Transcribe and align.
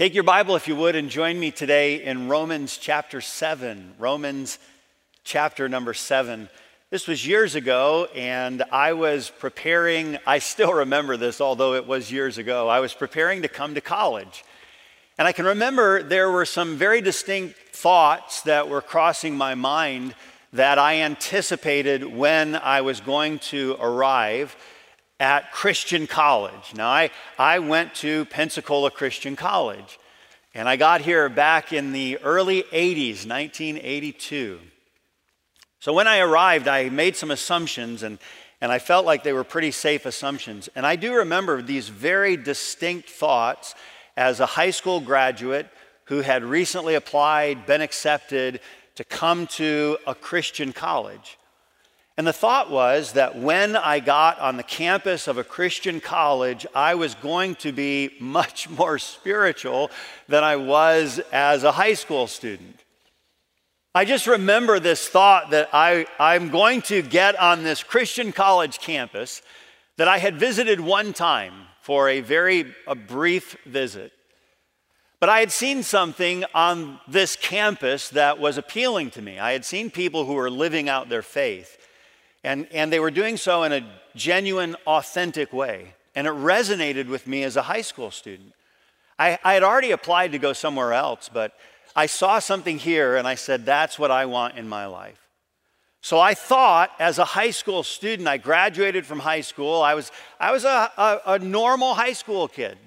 Take 0.00 0.14
your 0.14 0.24
Bible, 0.24 0.56
if 0.56 0.66
you 0.66 0.76
would, 0.76 0.96
and 0.96 1.10
join 1.10 1.38
me 1.38 1.50
today 1.50 2.02
in 2.02 2.30
Romans 2.30 2.78
chapter 2.78 3.20
7. 3.20 3.96
Romans 3.98 4.58
chapter 5.24 5.68
number 5.68 5.92
7. 5.92 6.48
This 6.88 7.06
was 7.06 7.26
years 7.26 7.54
ago, 7.54 8.08
and 8.14 8.62
I 8.72 8.94
was 8.94 9.28
preparing, 9.28 10.16
I 10.26 10.38
still 10.38 10.72
remember 10.72 11.18
this, 11.18 11.38
although 11.38 11.74
it 11.74 11.86
was 11.86 12.10
years 12.10 12.38
ago. 12.38 12.66
I 12.66 12.80
was 12.80 12.94
preparing 12.94 13.42
to 13.42 13.48
come 13.48 13.74
to 13.74 13.82
college. 13.82 14.42
And 15.18 15.28
I 15.28 15.32
can 15.32 15.44
remember 15.44 16.02
there 16.02 16.30
were 16.30 16.46
some 16.46 16.78
very 16.78 17.02
distinct 17.02 17.58
thoughts 17.58 18.40
that 18.44 18.70
were 18.70 18.80
crossing 18.80 19.36
my 19.36 19.54
mind 19.54 20.14
that 20.54 20.78
I 20.78 21.02
anticipated 21.02 22.06
when 22.06 22.56
I 22.56 22.80
was 22.80 23.02
going 23.02 23.38
to 23.50 23.76
arrive 23.78 24.56
at 25.20 25.52
Christian 25.52 26.06
College. 26.06 26.74
Now, 26.74 26.88
I, 26.88 27.10
I 27.38 27.58
went 27.58 27.94
to 27.96 28.24
Pensacola 28.24 28.90
Christian 28.90 29.36
College, 29.36 29.98
and 30.54 30.66
I 30.66 30.76
got 30.76 31.02
here 31.02 31.28
back 31.28 31.74
in 31.74 31.92
the 31.92 32.18
early 32.24 32.62
80s, 32.62 33.28
1982. 33.28 34.58
So 35.78 35.92
when 35.92 36.08
I 36.08 36.20
arrived, 36.20 36.66
I 36.66 36.88
made 36.88 37.16
some 37.16 37.30
assumptions, 37.30 38.02
and, 38.02 38.18
and 38.62 38.72
I 38.72 38.78
felt 38.78 39.04
like 39.04 39.22
they 39.22 39.34
were 39.34 39.44
pretty 39.44 39.70
safe 39.70 40.06
assumptions. 40.06 40.70
And 40.74 40.86
I 40.86 40.96
do 40.96 41.14
remember 41.14 41.60
these 41.60 41.88
very 41.88 42.36
distinct 42.38 43.10
thoughts 43.10 43.74
as 44.16 44.40
a 44.40 44.46
high 44.46 44.70
school 44.70 45.00
graduate 45.00 45.68
who 46.04 46.22
had 46.22 46.42
recently 46.42 46.94
applied, 46.94 47.66
been 47.66 47.82
accepted 47.82 48.60
to 48.96 49.04
come 49.04 49.46
to 49.46 49.98
a 50.06 50.14
Christian 50.14 50.72
college. 50.72 51.38
And 52.20 52.26
the 52.26 52.34
thought 52.34 52.70
was 52.70 53.12
that 53.12 53.38
when 53.38 53.76
I 53.76 53.98
got 53.98 54.38
on 54.40 54.58
the 54.58 54.62
campus 54.62 55.26
of 55.26 55.38
a 55.38 55.42
Christian 55.42 56.02
college, 56.02 56.66
I 56.74 56.94
was 56.94 57.14
going 57.14 57.54
to 57.54 57.72
be 57.72 58.10
much 58.20 58.68
more 58.68 58.98
spiritual 58.98 59.90
than 60.28 60.44
I 60.44 60.56
was 60.56 61.18
as 61.32 61.64
a 61.64 61.72
high 61.72 61.94
school 61.94 62.26
student. 62.26 62.84
I 63.94 64.04
just 64.04 64.26
remember 64.26 64.78
this 64.78 65.08
thought 65.08 65.52
that 65.52 65.70
I, 65.72 66.04
I'm 66.18 66.50
going 66.50 66.82
to 66.82 67.00
get 67.00 67.40
on 67.40 67.62
this 67.62 67.82
Christian 67.82 68.32
college 68.32 68.80
campus 68.80 69.40
that 69.96 70.06
I 70.06 70.18
had 70.18 70.38
visited 70.38 70.78
one 70.78 71.14
time 71.14 71.54
for 71.80 72.10
a 72.10 72.20
very 72.20 72.74
a 72.86 72.94
brief 72.94 73.56
visit. 73.64 74.12
But 75.20 75.30
I 75.30 75.40
had 75.40 75.52
seen 75.52 75.82
something 75.82 76.44
on 76.52 77.00
this 77.08 77.34
campus 77.34 78.10
that 78.10 78.38
was 78.38 78.58
appealing 78.58 79.10
to 79.12 79.22
me. 79.22 79.38
I 79.38 79.52
had 79.52 79.64
seen 79.64 79.90
people 79.90 80.26
who 80.26 80.34
were 80.34 80.50
living 80.50 80.86
out 80.86 81.08
their 81.08 81.22
faith, 81.22 81.78
and, 82.42 82.66
and 82.72 82.92
they 82.92 83.00
were 83.00 83.10
doing 83.10 83.36
so 83.36 83.62
in 83.64 83.72
a 83.72 83.86
genuine, 84.14 84.76
authentic 84.86 85.52
way. 85.52 85.94
And 86.14 86.26
it 86.26 86.32
resonated 86.32 87.08
with 87.08 87.26
me 87.26 87.44
as 87.44 87.56
a 87.56 87.62
high 87.62 87.82
school 87.82 88.10
student. 88.10 88.52
I, 89.18 89.38
I 89.44 89.54
had 89.54 89.62
already 89.62 89.90
applied 89.90 90.32
to 90.32 90.38
go 90.38 90.52
somewhere 90.52 90.92
else, 90.92 91.30
but 91.32 91.52
I 91.94 92.06
saw 92.06 92.38
something 92.38 92.78
here 92.78 93.16
and 93.16 93.28
I 93.28 93.34
said, 93.34 93.66
that's 93.66 93.98
what 93.98 94.10
I 94.10 94.26
want 94.26 94.56
in 94.56 94.68
my 94.68 94.86
life. 94.86 95.18
So 96.02 96.18
I 96.18 96.34
thought 96.34 96.90
as 96.98 97.18
a 97.18 97.24
high 97.24 97.50
school 97.50 97.82
student, 97.82 98.26
I 98.26 98.38
graduated 98.38 99.04
from 99.04 99.18
high 99.18 99.42
school, 99.42 99.82
I 99.82 99.94
was, 99.94 100.10
I 100.38 100.50
was 100.50 100.64
a, 100.64 100.90
a, 100.96 101.20
a 101.26 101.38
normal 101.38 101.94
high 101.94 102.14
school 102.14 102.48
kid. 102.48 102.78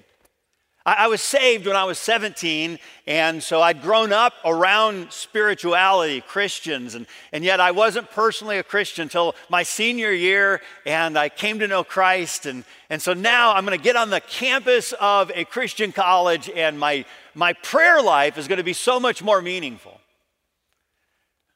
I, 0.86 1.06
was 1.06 1.22
saved 1.22 1.66
when 1.66 1.76
I 1.76 1.84
was 1.84 1.98
17, 1.98 2.78
and 3.06 3.42
so 3.42 3.62
I'd 3.62 3.80
grown 3.80 4.12
up 4.12 4.34
around 4.44 5.12
spirituality, 5.12 6.20
Christians, 6.20 6.94
and, 6.94 7.06
and 7.32 7.42
yet 7.42 7.58
I 7.58 7.70
wasn't 7.70 8.10
personally 8.10 8.58
a 8.58 8.62
Christian 8.62 9.04
until 9.04 9.34
my 9.48 9.62
senior 9.62 10.12
year, 10.12 10.60
and 10.84 11.18
I 11.18 11.30
came 11.30 11.58
to 11.60 11.66
know 11.66 11.84
Christ. 11.84 12.44
And, 12.44 12.64
and 12.90 13.00
so 13.00 13.14
now 13.14 13.54
I'm 13.54 13.64
going 13.64 13.78
to 13.78 13.82
get 13.82 13.96
on 13.96 14.10
the 14.10 14.20
campus 14.20 14.92
of 15.00 15.32
a 15.34 15.46
Christian 15.46 15.90
college, 15.90 16.50
and 16.54 16.78
my, 16.78 17.06
my 17.34 17.54
prayer 17.54 18.02
life 18.02 18.36
is 18.36 18.46
going 18.46 18.58
to 18.58 18.64
be 18.64 18.74
so 18.74 19.00
much 19.00 19.22
more 19.22 19.40
meaningful. 19.40 19.98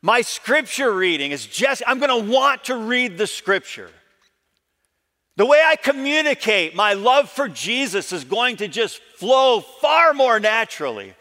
My 0.00 0.22
scripture 0.22 0.90
reading 0.90 1.32
is 1.32 1.44
just, 1.44 1.82
I'm 1.86 1.98
going 1.98 2.24
to 2.24 2.32
want 2.32 2.64
to 2.64 2.76
read 2.76 3.18
the 3.18 3.26
scripture. 3.26 3.90
The 5.38 5.46
way 5.46 5.62
I 5.64 5.76
communicate 5.76 6.74
my 6.74 6.94
love 6.94 7.30
for 7.30 7.48
Jesus 7.48 8.12
is 8.12 8.24
going 8.24 8.56
to 8.56 8.66
just 8.66 9.00
flow 9.14 9.60
far 9.60 10.12
more 10.12 10.40
naturally. 10.40 11.14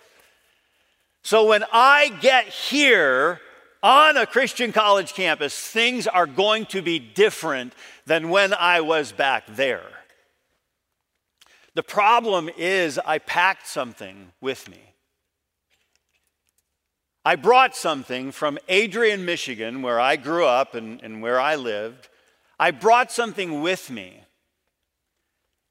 So 1.21 1.45
when 1.45 1.63
I 1.71 2.09
get 2.19 2.47
here 2.47 3.39
on 3.83 4.17
a 4.17 4.25
Christian 4.25 4.71
college 4.71 5.13
campus, 5.13 5.55
things 5.55 6.07
are 6.07 6.25
going 6.25 6.65
to 6.67 6.81
be 6.81 6.97
different 6.97 7.73
than 8.07 8.29
when 8.29 8.55
I 8.55 8.81
was 8.81 9.11
back 9.11 9.43
there. 9.55 9.85
The 11.75 11.83
problem 11.83 12.49
is, 12.57 12.97
I 12.97 13.19
packed 13.19 13.67
something 13.67 14.31
with 14.41 14.67
me. 14.67 14.81
I 17.23 17.35
brought 17.35 17.75
something 17.75 18.31
from 18.31 18.57
Adrian, 18.67 19.25
Michigan, 19.25 19.83
where 19.83 19.99
I 19.99 20.15
grew 20.15 20.47
up 20.47 20.73
and, 20.73 21.03
and 21.03 21.21
where 21.21 21.39
I 21.39 21.53
lived. 21.55 22.09
I 22.59 22.71
brought 22.71 23.11
something 23.11 23.61
with 23.61 23.89
me. 23.89 24.23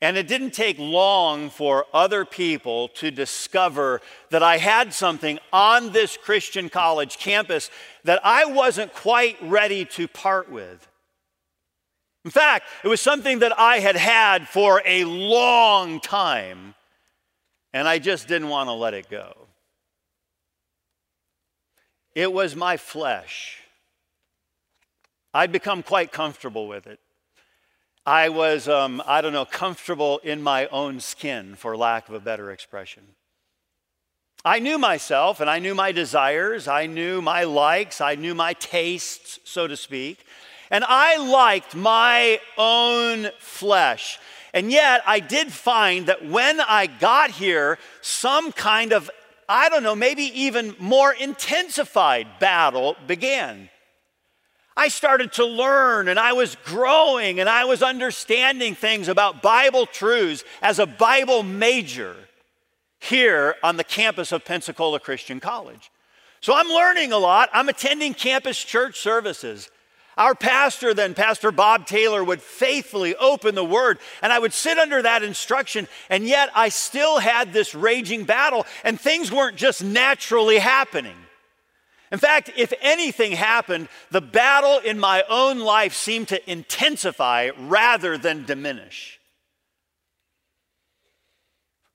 And 0.03 0.19
it 0.19 0.29
didn't 0.29 0.51
take 0.51 0.79
long 0.79 1.49
for 1.49 1.87
other 1.93 2.27
people 2.27 2.89
to 2.89 3.11
discover 3.11 4.03
that 4.29 4.43
I 4.43 4.59
had 4.59 4.93
something 4.93 5.39
on 5.53 5.93
this 5.93 6.19
Christian 6.19 6.69
college 6.69 7.17
campus 7.17 7.71
that 8.05 8.21
I 8.23 8.45
wasn't 8.45 8.93
quite 8.93 9.39
ready 9.41 9.87
to 9.87 10.07
part 10.07 10.53
with. 10.53 10.87
In 12.27 12.31
fact, 12.31 12.69
it 12.85 12.89
was 12.89 13.01
something 13.01 13.39
that 13.39 13.59
I 13.59 13.79
had 13.79 13.97
had 13.97 14.49
for 14.49 14.83
a 14.85 15.05
long 15.05 16.01
time, 16.01 16.75
and 17.73 17.89
I 17.89 17.99
just 17.99 18.29
didn't 18.29 18.49
want 18.49 18.69
to 18.69 18.73
let 18.73 18.95
it 18.95 19.09
go. 19.09 19.47
It 22.15 22.33
was 22.33 22.55
my 22.55 22.77
flesh. 22.77 23.63
I'd 25.37 25.53
become 25.53 25.83
quite 25.83 26.13
comfortable 26.13 26.67
with 26.67 26.87
it. 26.87 26.99
I 28.07 28.31
was, 28.31 28.69
um, 28.69 29.03
I 29.07 29.21
don't 29.21 29.35
know, 29.35 29.45
comfortable 29.45 30.17
in 30.25 30.43
my 30.43 30.67
own 30.69 30.99
skin, 30.99 31.57
for 31.57 31.77
lack 31.77 32.09
of 32.09 32.15
a 32.15 32.21
better 32.21 32.51
expression. 32.51 33.03
I 34.47 34.61
knew 34.61 34.79
myself 34.79 35.41
and 35.41 35.51
I 35.51 35.59
knew 35.59 35.75
my 35.75 35.93
desires, 35.93 36.67
I 36.67 36.87
knew 36.87 37.21
my 37.21 37.45
likes, 37.45 38.01
I 38.01 38.15
knew 38.15 38.35
my 38.35 38.55
tastes, 38.55 39.39
so 39.45 39.67
to 39.67 39.77
speak. 39.77 40.25
And 40.71 40.85
I 40.89 41.19
liked 41.19 41.75
my 41.75 42.41
own 42.57 43.29
flesh. 43.39 44.19
And 44.55 44.73
yet, 44.73 45.03
I 45.07 45.21
did 45.21 45.53
find 45.53 46.07
that 46.07 46.25
when 46.25 46.63
I 46.63 46.87
got 46.87 47.31
here, 47.31 47.79
some 48.01 48.53
kind 48.53 48.95
of, 48.95 49.11
I 49.51 49.69
don't 49.69 49.83
know, 49.83 49.97
maybe 49.97 50.23
even 50.23 50.75
more 50.79 51.13
intensified 51.13 52.27
battle 52.41 52.97
began. 53.07 53.69
I 54.77 54.89
started 54.89 55.33
to 55.35 55.47
learn 55.47 56.09
and 56.09 56.19
I 56.19 56.35
was 56.35 56.57
growing 56.65 57.41
and 57.41 57.49
I 57.49 57.65
was 57.65 57.83
understanding 57.83 58.75
things 58.75 59.09
about 59.09 59.43
Bible 59.43 59.87
truths 59.87 60.45
as 60.61 60.79
a 60.79 60.87
Bible 60.87 61.43
major 61.43 62.15
here 62.99 63.55
on 63.63 63.77
the 63.77 63.85
campus 63.85 64.33
of 64.33 64.45
Pensacola 64.45 65.01
Christian 65.01 65.41
College. 65.41 65.91
So 66.41 66.55
I'm 66.55 66.69
learning 66.69 67.13
a 67.13 67.19
lot. 67.19 67.49
I'm 67.53 67.69
attending 67.69 68.13
campus 68.13 68.63
church 68.63 69.01
services. 69.01 69.71
Our 70.17 70.35
pastor, 70.35 70.95
then, 70.95 71.13
Pastor 71.13 71.53
Bob 71.53 71.87
Taylor, 71.87 72.25
would 72.25 72.41
faithfully 72.41 73.15
open 73.17 73.55
the 73.55 73.65
word, 73.65 73.99
and 74.23 74.33
I 74.33 74.39
would 74.39 74.55
sit 74.55 74.79
under 74.79 75.03
that 75.03 75.23
instruction, 75.23 75.89
and 76.09 76.27
yet 76.27 76.49
I 76.55 76.71
still 76.71 77.19
had 77.19 77.53
this 77.53 77.75
raging 77.75 78.25
battle, 78.25 78.65
and 78.83 78.99
things 78.99 79.31
weren't 79.31 79.57
just 79.57 79.85
naturally 79.85 80.59
happening. 80.59 81.17
In 82.17 82.21
fact, 82.21 82.51
if 82.57 82.73
anything 82.81 83.33
happened, 83.33 83.89
the 84.11 84.23
battle 84.23 84.79
in 84.79 84.99
my 84.99 85.23
own 85.29 85.59
life 85.59 85.93
seemed 85.93 86.29
to 86.29 86.51
intensify 86.51 87.51
rather 87.59 88.17
than 88.17 88.47
diminish. 88.47 89.21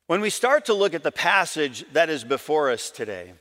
When 0.06 0.22
we 0.22 0.30
start 0.30 0.66
to 0.66 0.76
look 0.76 0.94
at 0.94 1.02
the 1.02 1.12
passage 1.12 1.86
that 1.94 2.12
is 2.12 2.24
before 2.24 2.70
us 2.70 2.92
today, 2.92 3.34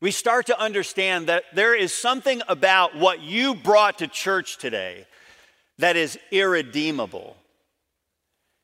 we 0.00 0.10
start 0.10 0.46
to 0.46 0.58
understand 0.58 1.26
that 1.26 1.44
there 1.52 1.74
is 1.74 1.92
something 1.92 2.40
about 2.48 2.96
what 2.96 3.20
you 3.20 3.54
brought 3.54 3.98
to 3.98 4.08
church 4.08 4.56
today 4.56 5.06
that 5.76 5.94
is 5.94 6.18
irredeemable. 6.30 7.36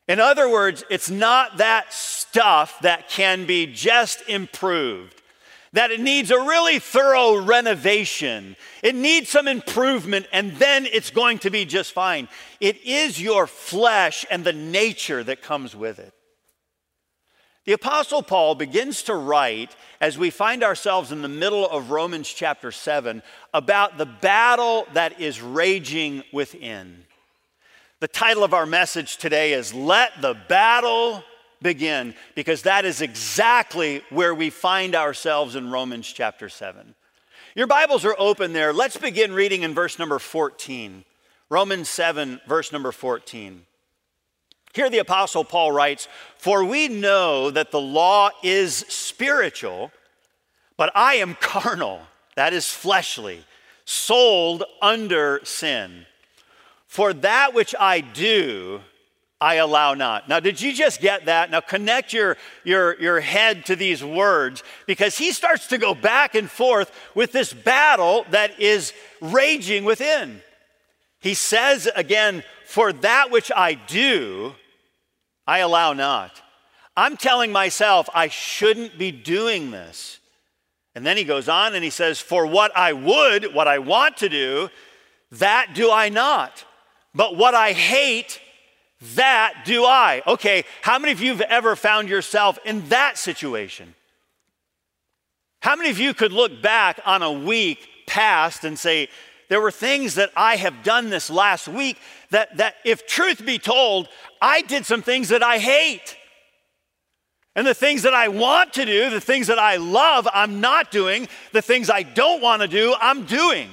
In 0.08 0.18
other 0.18 0.48
words, 0.48 0.82
it's 0.88 1.10
not 1.10 1.58
that 1.58 1.92
stuff 1.92 2.80
that 2.80 3.10
can 3.10 3.44
be 3.44 3.66
just 3.66 4.26
improved, 4.30 5.21
that 5.72 5.90
it 5.90 6.00
needs 6.00 6.30
a 6.30 6.38
really 6.38 6.78
thorough 6.78 7.36
renovation. 7.40 8.56
It 8.82 8.94
needs 8.94 9.30
some 9.30 9.48
improvement, 9.48 10.26
and 10.32 10.52
then 10.56 10.86
it's 10.86 11.10
going 11.10 11.38
to 11.40 11.50
be 11.50 11.64
just 11.64 11.92
fine. 11.92 12.28
It 12.60 12.84
is 12.84 13.20
your 13.20 13.46
flesh 13.46 14.26
and 14.30 14.44
the 14.44 14.52
nature 14.52 15.24
that 15.24 15.42
comes 15.42 15.74
with 15.74 15.98
it. 15.98 16.12
The 17.64 17.72
Apostle 17.72 18.24
Paul 18.24 18.56
begins 18.56 19.04
to 19.04 19.14
write 19.14 19.76
as 20.00 20.18
we 20.18 20.30
find 20.30 20.64
ourselves 20.64 21.12
in 21.12 21.22
the 21.22 21.28
middle 21.28 21.68
of 21.68 21.90
Romans 21.90 22.28
chapter 22.28 22.72
7 22.72 23.22
about 23.54 23.98
the 23.98 24.06
battle 24.06 24.86
that 24.94 25.20
is 25.20 25.40
raging 25.40 26.24
within. 26.32 27.04
The 28.00 28.08
title 28.08 28.42
of 28.42 28.52
our 28.52 28.66
message 28.66 29.16
today 29.16 29.52
is 29.52 29.72
Let 29.72 30.20
the 30.20 30.34
Battle 30.34 31.22
begin 31.62 32.14
because 32.34 32.62
that 32.62 32.84
is 32.84 33.00
exactly 33.00 34.02
where 34.10 34.34
we 34.34 34.50
find 34.50 34.94
ourselves 34.94 35.56
in 35.56 35.70
Romans 35.70 36.06
chapter 36.06 36.48
7. 36.48 36.94
Your 37.54 37.66
Bibles 37.66 38.04
are 38.04 38.16
open 38.18 38.52
there. 38.52 38.72
Let's 38.72 38.96
begin 38.96 39.32
reading 39.32 39.62
in 39.62 39.74
verse 39.74 39.98
number 39.98 40.18
14. 40.18 41.04
Romans 41.50 41.88
7, 41.90 42.40
verse 42.46 42.72
number 42.72 42.92
14. 42.92 43.66
Here 44.72 44.88
the 44.88 44.98
Apostle 44.98 45.44
Paul 45.44 45.70
writes, 45.70 46.08
For 46.38 46.64
we 46.64 46.88
know 46.88 47.50
that 47.50 47.70
the 47.70 47.80
law 47.80 48.30
is 48.42 48.76
spiritual, 48.88 49.92
but 50.78 50.90
I 50.94 51.16
am 51.16 51.34
carnal, 51.34 52.00
that 52.36 52.54
is 52.54 52.70
fleshly, 52.70 53.44
sold 53.84 54.64
under 54.80 55.40
sin. 55.44 56.06
For 56.86 57.12
that 57.12 57.52
which 57.52 57.74
I 57.78 58.00
do, 58.00 58.80
I 59.42 59.56
allow 59.56 59.94
not. 59.94 60.28
Now, 60.28 60.38
did 60.38 60.60
you 60.60 60.72
just 60.72 61.00
get 61.00 61.24
that? 61.24 61.50
Now, 61.50 61.60
connect 61.60 62.12
your, 62.12 62.36
your, 62.62 62.98
your 63.00 63.18
head 63.18 63.66
to 63.66 63.74
these 63.74 64.04
words 64.04 64.62
because 64.86 65.18
he 65.18 65.32
starts 65.32 65.66
to 65.66 65.78
go 65.78 65.96
back 65.96 66.36
and 66.36 66.48
forth 66.48 66.92
with 67.16 67.32
this 67.32 67.52
battle 67.52 68.24
that 68.30 68.60
is 68.60 68.92
raging 69.20 69.82
within. 69.82 70.40
He 71.18 71.34
says 71.34 71.88
again, 71.96 72.44
For 72.66 72.92
that 72.92 73.32
which 73.32 73.50
I 73.54 73.74
do, 73.74 74.54
I 75.44 75.58
allow 75.58 75.92
not. 75.92 76.40
I'm 76.96 77.16
telling 77.16 77.50
myself 77.50 78.08
I 78.14 78.28
shouldn't 78.28 78.96
be 78.96 79.10
doing 79.10 79.72
this. 79.72 80.20
And 80.94 81.04
then 81.04 81.16
he 81.16 81.24
goes 81.24 81.48
on 81.48 81.74
and 81.74 81.82
he 81.82 81.90
says, 81.90 82.20
For 82.20 82.46
what 82.46 82.76
I 82.76 82.92
would, 82.92 83.52
what 83.52 83.66
I 83.66 83.80
want 83.80 84.18
to 84.18 84.28
do, 84.28 84.68
that 85.32 85.74
do 85.74 85.90
I 85.90 86.10
not. 86.10 86.64
But 87.12 87.36
what 87.36 87.56
I 87.56 87.72
hate, 87.72 88.40
that 89.14 89.62
do 89.64 89.84
I. 89.84 90.22
Okay, 90.26 90.64
how 90.80 90.98
many 90.98 91.12
of 91.12 91.20
you 91.20 91.30
have 91.30 91.40
ever 91.42 91.76
found 91.76 92.08
yourself 92.08 92.58
in 92.64 92.88
that 92.88 93.18
situation? 93.18 93.94
How 95.60 95.76
many 95.76 95.90
of 95.90 95.98
you 95.98 96.14
could 96.14 96.32
look 96.32 96.62
back 96.62 97.00
on 97.04 97.22
a 97.22 97.32
week 97.32 97.88
past 98.06 98.64
and 98.64 98.78
say, 98.78 99.08
there 99.48 99.60
were 99.60 99.70
things 99.70 100.14
that 100.14 100.30
I 100.36 100.56
have 100.56 100.82
done 100.82 101.10
this 101.10 101.28
last 101.28 101.68
week 101.68 101.98
that, 102.30 102.56
that, 102.56 102.76
if 102.84 103.06
truth 103.06 103.44
be 103.44 103.58
told, 103.58 104.08
I 104.40 104.62
did 104.62 104.86
some 104.86 105.02
things 105.02 105.28
that 105.28 105.42
I 105.42 105.58
hate. 105.58 106.16
And 107.54 107.66
the 107.66 107.74
things 107.74 108.02
that 108.02 108.14
I 108.14 108.28
want 108.28 108.72
to 108.74 108.86
do, 108.86 109.10
the 109.10 109.20
things 109.20 109.48
that 109.48 109.58
I 109.58 109.76
love, 109.76 110.26
I'm 110.32 110.60
not 110.60 110.90
doing. 110.90 111.28
The 111.52 111.60
things 111.60 111.90
I 111.90 112.02
don't 112.02 112.40
want 112.40 112.62
to 112.62 112.68
do, 112.68 112.94
I'm 112.98 113.26
doing. 113.26 113.68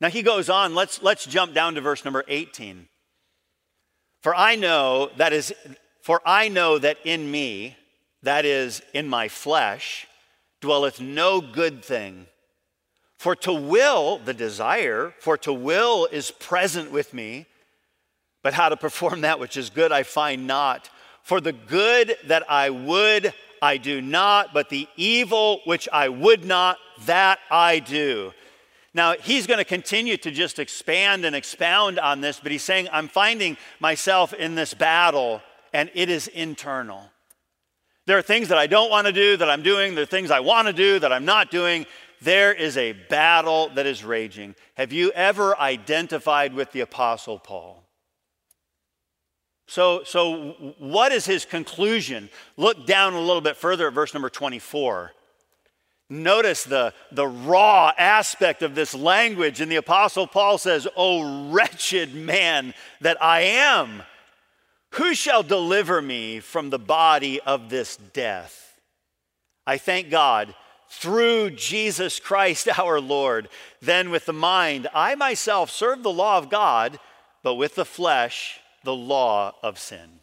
Now 0.00 0.08
he 0.08 0.22
goes 0.22 0.48
on, 0.48 0.74
let's, 0.74 1.02
let's 1.02 1.26
jump 1.26 1.52
down 1.52 1.74
to 1.74 1.80
verse 1.80 2.04
number 2.04 2.24
18. 2.28 2.88
For 4.22 4.34
I 4.34 4.54
know 4.54 5.10
that 5.16 5.32
is 5.32 5.52
for 6.00 6.20
I 6.26 6.48
know 6.48 6.78
that 6.78 6.98
in 7.04 7.30
me, 7.30 7.76
that 8.22 8.44
is 8.44 8.82
in 8.92 9.08
my 9.08 9.28
flesh, 9.28 10.06
dwelleth 10.60 11.00
no 11.00 11.40
good 11.40 11.84
thing. 11.84 12.26
For 13.18 13.36
to 13.36 13.52
will, 13.52 14.18
the 14.18 14.34
desire, 14.34 15.14
for 15.20 15.36
to 15.38 15.52
will 15.52 16.08
is 16.10 16.32
present 16.32 16.90
with 16.90 17.14
me, 17.14 17.46
but 18.42 18.52
how 18.52 18.68
to 18.68 18.76
perform 18.76 19.20
that 19.20 19.38
which 19.38 19.56
is 19.56 19.70
good 19.70 19.92
I 19.92 20.02
find 20.02 20.48
not. 20.48 20.90
For 21.22 21.40
the 21.40 21.52
good 21.52 22.16
that 22.26 22.50
I 22.50 22.70
would, 22.70 23.32
I 23.60 23.76
do 23.76 24.00
not, 24.00 24.52
but 24.52 24.70
the 24.70 24.88
evil 24.96 25.60
which 25.64 25.88
I 25.92 26.08
would 26.08 26.44
not, 26.44 26.78
that 27.06 27.38
I 27.48 27.78
do. 27.78 28.32
Now, 28.94 29.14
he's 29.14 29.46
going 29.46 29.58
to 29.58 29.64
continue 29.64 30.16
to 30.18 30.30
just 30.30 30.58
expand 30.58 31.24
and 31.24 31.34
expound 31.34 31.98
on 31.98 32.20
this, 32.20 32.40
but 32.40 32.52
he's 32.52 32.62
saying, 32.62 32.88
I'm 32.92 33.08
finding 33.08 33.56
myself 33.80 34.34
in 34.34 34.54
this 34.54 34.74
battle, 34.74 35.40
and 35.72 35.90
it 35.94 36.10
is 36.10 36.28
internal. 36.28 37.10
There 38.06 38.18
are 38.18 38.22
things 38.22 38.48
that 38.48 38.58
I 38.58 38.66
don't 38.66 38.90
want 38.90 39.06
to 39.06 39.12
do 39.12 39.36
that 39.36 39.48
I'm 39.48 39.62
doing, 39.62 39.94
there 39.94 40.02
are 40.02 40.06
things 40.06 40.30
I 40.30 40.40
want 40.40 40.68
to 40.68 40.74
do 40.74 40.98
that 40.98 41.12
I'm 41.12 41.24
not 41.24 41.50
doing. 41.50 41.86
There 42.20 42.52
is 42.52 42.76
a 42.76 42.92
battle 42.92 43.70
that 43.74 43.86
is 43.86 44.04
raging. 44.04 44.54
Have 44.74 44.92
you 44.92 45.10
ever 45.12 45.58
identified 45.58 46.54
with 46.54 46.70
the 46.72 46.80
Apostle 46.80 47.38
Paul? 47.38 47.82
So, 49.66 50.04
so 50.04 50.74
what 50.78 51.12
is 51.12 51.24
his 51.24 51.44
conclusion? 51.44 52.28
Look 52.56 52.86
down 52.86 53.14
a 53.14 53.20
little 53.20 53.40
bit 53.40 53.56
further 53.56 53.88
at 53.88 53.94
verse 53.94 54.12
number 54.12 54.28
24. 54.28 55.12
Notice 56.12 56.64
the, 56.64 56.92
the 57.10 57.26
raw 57.26 57.90
aspect 57.96 58.60
of 58.60 58.74
this 58.74 58.94
language. 58.94 59.62
And 59.62 59.72
the 59.72 59.76
Apostle 59.76 60.26
Paul 60.26 60.58
says, 60.58 60.86
Oh, 60.94 61.48
wretched 61.50 62.14
man 62.14 62.74
that 63.00 63.22
I 63.22 63.40
am, 63.40 64.02
who 64.90 65.14
shall 65.14 65.42
deliver 65.42 66.02
me 66.02 66.40
from 66.40 66.68
the 66.68 66.78
body 66.78 67.40
of 67.40 67.70
this 67.70 67.96
death? 67.96 68.78
I 69.66 69.78
thank 69.78 70.10
God 70.10 70.54
through 70.90 71.52
Jesus 71.52 72.20
Christ 72.20 72.68
our 72.78 73.00
Lord. 73.00 73.48
Then 73.80 74.10
with 74.10 74.26
the 74.26 74.34
mind, 74.34 74.88
I 74.92 75.14
myself 75.14 75.70
serve 75.70 76.02
the 76.02 76.12
law 76.12 76.36
of 76.36 76.50
God, 76.50 77.00
but 77.42 77.54
with 77.54 77.74
the 77.74 77.86
flesh, 77.86 78.60
the 78.84 78.94
law 78.94 79.54
of 79.62 79.78
sin. 79.78 80.20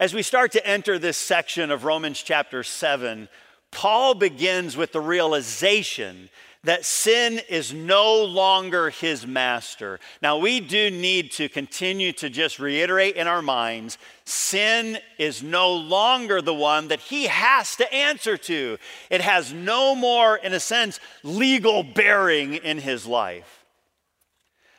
As 0.00 0.12
we 0.12 0.22
start 0.22 0.50
to 0.52 0.66
enter 0.66 0.98
this 0.98 1.16
section 1.16 1.70
of 1.70 1.84
Romans 1.84 2.20
chapter 2.20 2.64
7, 2.64 3.28
Paul 3.74 4.14
begins 4.14 4.76
with 4.76 4.92
the 4.92 5.00
realization 5.00 6.30
that 6.62 6.86
sin 6.86 7.40
is 7.50 7.74
no 7.74 8.24
longer 8.24 8.88
his 8.88 9.26
master. 9.26 10.00
Now, 10.22 10.38
we 10.38 10.60
do 10.60 10.90
need 10.90 11.30
to 11.32 11.48
continue 11.50 12.12
to 12.14 12.30
just 12.30 12.58
reiterate 12.58 13.16
in 13.16 13.26
our 13.26 13.42
minds 13.42 13.98
sin 14.24 14.96
is 15.18 15.42
no 15.42 15.74
longer 15.74 16.40
the 16.40 16.54
one 16.54 16.88
that 16.88 17.00
he 17.00 17.26
has 17.26 17.76
to 17.76 17.92
answer 17.92 18.38
to. 18.38 18.78
It 19.10 19.20
has 19.20 19.52
no 19.52 19.94
more, 19.94 20.36
in 20.36 20.54
a 20.54 20.60
sense, 20.60 20.98
legal 21.22 21.82
bearing 21.82 22.54
in 22.54 22.78
his 22.78 23.06
life. 23.06 23.66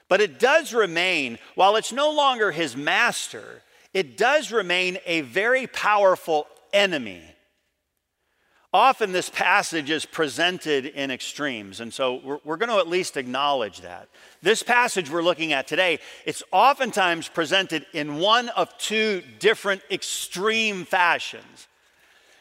But 0.10 0.22
it 0.22 0.40
does 0.40 0.74
remain, 0.74 1.38
while 1.54 1.76
it's 1.76 1.94
no 1.94 2.12
longer 2.12 2.52
his 2.52 2.76
master, 2.76 3.62
it 3.94 4.18
does 4.18 4.52
remain 4.52 4.98
a 5.06 5.22
very 5.22 5.68
powerful 5.68 6.48
enemy 6.74 7.35
Often 8.76 9.14
this 9.14 9.30
passage 9.30 9.90
is 9.90 10.06
presented 10.06 10.86
in 10.86 11.10
extremes, 11.10 11.80
and 11.80 11.94
so 11.94 12.16
we're, 12.16 12.40
we're, 12.44 12.58
going 12.58 12.68
to 12.68 12.80
at 12.80 12.90
least 12.90 13.16
acknowledge 13.16 13.80
that. 13.80 14.10
This 14.42 14.64
passage 14.64 15.10
we're 15.10 15.22
looking 15.22 15.54
at 15.54 15.66
today, 15.66 16.00
it's 16.26 16.44
oftentimes 16.52 17.30
presented 17.30 17.86
in 17.94 18.18
one 18.18 18.50
of 18.50 18.78
two 18.78 19.24
different 19.40 19.82
extreme 19.90 20.84
fashions. 20.84 21.70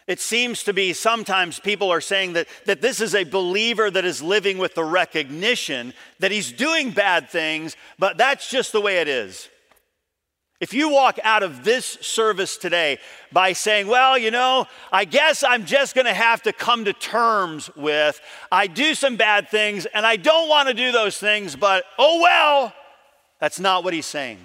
It 0.08 0.18
seems 0.18 0.64
to 0.64 0.72
be 0.72 0.92
sometimes 0.92 1.60
people 1.60 1.92
are 1.92 2.00
saying 2.00 2.32
that, 2.32 2.48
that 2.64 2.82
this 2.82 3.00
is 3.00 3.14
a 3.14 3.22
believer 3.22 3.88
that 3.88 4.04
is 4.04 4.20
living 4.20 4.58
with 4.58 4.74
the 4.74 4.82
recognition 4.82 5.94
that 6.18 6.32
he's 6.32 6.50
doing 6.50 6.90
bad 6.90 7.30
things, 7.30 7.76
but 7.96 8.18
that's 8.18 8.50
just 8.50 8.72
the 8.72 8.80
way 8.80 8.96
it 8.96 9.06
is. 9.06 9.48
If 10.60 10.72
you 10.72 10.88
walk 10.88 11.18
out 11.24 11.42
of 11.42 11.64
this 11.64 11.84
service 11.84 12.56
today 12.56 12.98
by 13.32 13.52
saying, 13.52 13.88
well, 13.88 14.16
you 14.16 14.30
know, 14.30 14.66
I 14.92 15.04
guess 15.04 15.42
I'm 15.42 15.66
just 15.66 15.94
going 15.94 16.06
to 16.06 16.14
have 16.14 16.42
to 16.42 16.52
come 16.52 16.84
to 16.84 16.92
terms 16.92 17.74
with, 17.76 18.20
I 18.52 18.68
do 18.68 18.94
some 18.94 19.16
bad 19.16 19.48
things 19.48 19.84
and 19.86 20.06
I 20.06 20.16
don't 20.16 20.48
want 20.48 20.68
to 20.68 20.74
do 20.74 20.92
those 20.92 21.18
things, 21.18 21.56
but 21.56 21.84
oh 21.98 22.22
well, 22.22 22.72
that's 23.40 23.58
not 23.58 23.82
what 23.82 23.94
he's 23.94 24.06
saying. 24.06 24.38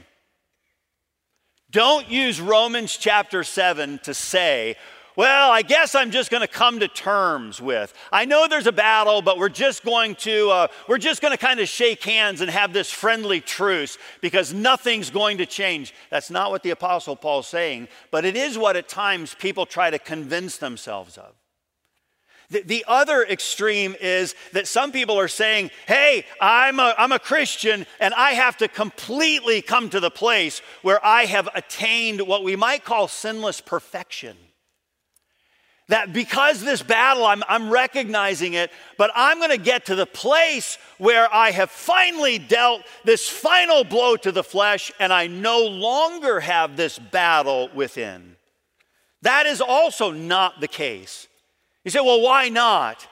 Don't 1.72 2.10
use 2.10 2.42
Romans 2.42 2.98
chapter 2.98 3.44
7 3.44 4.00
to 4.00 4.14
say, 4.16 4.76
well, 5.20 5.52
I 5.52 5.64
guess 5.64 5.96
I'm 5.96 6.12
just 6.12 6.32
going 6.32 6.40
to 6.40 6.48
come 6.48 6.80
to 6.80 6.88
terms 6.88 7.62
with. 7.62 7.94
I 8.10 8.24
know 8.24 8.48
there's 8.48 8.68
a 8.68 8.72
battle, 8.72 9.22
but 9.22 9.38
we're 9.38 9.50
just 9.50 9.84
going 9.84 10.16
to 10.16 10.50
uh, 10.50 10.68
we're 10.88 10.98
just 10.98 11.22
going 11.22 11.34
to 11.34 11.38
kind 11.38 11.60
of 11.60 11.68
shake 11.68 12.02
hands 12.06 12.40
and 12.40 12.50
have 12.50 12.72
this 12.72 12.90
friendly 12.90 13.42
truce 13.42 13.98
because 14.22 14.54
nothing's 14.54 15.10
going 15.10 15.40
to 15.40 15.46
change. 15.46 15.94
That's 16.10 16.32
not 16.32 16.52
what 16.52 16.64
the 16.64 16.70
apostle 16.70 17.18
Paul's 17.18 17.48
saying, 17.48 17.90
but 18.12 18.24
it 18.24 18.38
is 18.38 18.58
what 18.58 18.78
at 18.78 18.88
times 18.88 19.36
people 19.36 19.66
try 19.66 19.90
to 19.90 20.00
convince 20.00 20.56
themselves 20.56 21.18
of. 21.18 21.34
The, 22.50 22.62
the 22.62 22.86
other 22.88 23.22
extreme 23.26 23.98
is 24.00 24.36
that 24.54 24.70
some 24.70 24.94
people 24.94 25.20
are 25.20 25.28
saying, 25.28 25.72
hey, 25.86 26.26
I'm 26.40 26.80
a, 26.80 26.96
I'm 26.98 27.12
a 27.12 27.20
Christian 27.20 27.86
and 28.00 28.14
I 28.14 28.32
have 28.32 28.56
to 28.60 28.70
completely 28.70 29.62
come 29.62 29.90
to 29.90 30.00
the 30.00 30.12
place 30.12 30.62
where 30.82 31.06
I 31.06 31.26
have 31.26 31.50
attained 31.54 32.22
what 32.22 32.46
we 32.46 32.56
might 32.56 32.86
call 32.86 33.10
sinless 33.10 33.60
perfection. 33.60 34.38
That 35.90 36.14
because 36.14 36.62
this 36.62 36.84
battle, 36.84 37.26
I'm, 37.26 37.44
I'm 37.50 37.70
recognizing 37.70 38.54
it, 38.54 38.72
but 38.98 39.12
I'm 39.16 39.40
going 39.40 39.50
to 39.50 39.58
get 39.58 39.88
to 39.88 39.96
the 39.96 40.06
place 40.06 40.78
where 41.00 41.34
I 41.34 41.50
have 41.50 41.72
finally 41.72 42.38
dealt 42.38 42.84
this 43.04 43.28
final 43.28 43.84
blow 43.84 44.16
to 44.18 44.32
the 44.32 44.44
flesh 44.44 44.92
and 45.00 45.12
I 45.12 45.26
no 45.26 45.66
longer 45.66 46.40
have 46.40 46.78
this 46.78 46.98
battle 47.00 47.70
within. 47.74 48.36
That 49.24 49.48
is 49.48 49.62
also 49.62 50.12
not 50.12 50.62
the 50.62 50.68
case. 50.68 51.28
You 51.84 51.90
say, 51.90 52.02
well, 52.02 52.22
why 52.22 52.50
not? 52.50 53.08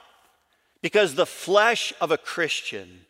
Because 0.80 1.16
the 1.16 1.26
flesh 1.26 1.92
of 2.00 2.12
a 2.12 2.16
Christian 2.16 3.06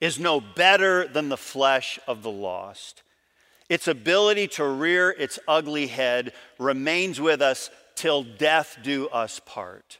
is 0.00 0.18
no 0.18 0.40
better 0.40 1.06
than 1.06 1.28
the 1.28 1.36
flesh 1.36 2.00
of 2.08 2.22
the 2.22 2.30
lost. 2.30 3.02
its 3.68 3.86
ability 3.86 4.48
to 4.48 4.64
rear 4.64 5.10
its 5.10 5.38
ugly 5.46 5.86
head 5.88 6.32
remains 6.58 7.20
with 7.20 7.42
us 7.42 7.70
till 7.98 8.22
death 8.22 8.78
do 8.82 9.08
us 9.08 9.40
part. 9.44 9.98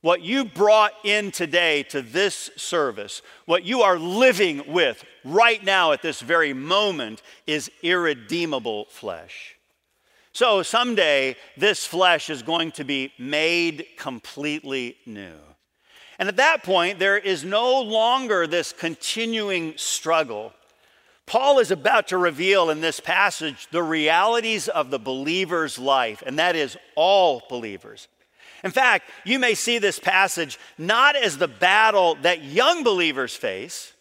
What 0.00 0.22
you 0.22 0.44
brought 0.44 0.92
in 1.04 1.30
today 1.30 1.82
to 1.84 2.00
this 2.00 2.50
service, 2.56 3.22
what 3.44 3.64
you 3.64 3.82
are 3.82 3.98
living 3.98 4.72
with 4.72 5.04
right 5.24 5.62
now 5.62 5.92
at 5.92 6.00
this 6.00 6.20
very 6.20 6.54
moment, 6.54 7.22
is 7.46 7.70
irredeemable 7.82 8.86
flesh. 8.86 9.56
So 10.32 10.62
someday, 10.62 11.36
this 11.56 11.84
flesh 11.84 12.30
is 12.30 12.42
going 12.42 12.72
to 12.72 12.84
be 12.84 13.12
made 13.18 13.86
completely 13.96 14.96
new. 15.06 15.36
And 16.18 16.28
at 16.28 16.36
that 16.36 16.62
point, 16.62 16.98
there 16.98 17.18
is 17.18 17.44
no 17.44 17.80
longer 17.82 18.46
this 18.46 18.72
continuing 18.72 19.74
struggle. 19.76 20.52
Paul 21.26 21.58
is 21.58 21.72
about 21.72 22.08
to 22.08 22.18
reveal 22.18 22.70
in 22.70 22.80
this 22.80 23.00
passage 23.00 23.66
the 23.72 23.82
realities 23.82 24.68
of 24.68 24.90
the 24.90 24.98
believer's 24.98 25.78
life, 25.78 26.22
and 26.24 26.38
that 26.38 26.54
is 26.54 26.76
all 26.94 27.42
believers. 27.48 28.06
In 28.62 28.70
fact, 28.70 29.10
you 29.24 29.38
may 29.38 29.54
see 29.54 29.78
this 29.78 29.98
passage 29.98 30.58
not 30.78 31.16
as 31.16 31.36
the 31.36 31.48
battle 31.48 32.16
that 32.22 32.44
young 32.44 32.84
believers 32.84 33.34
face, 33.34 33.92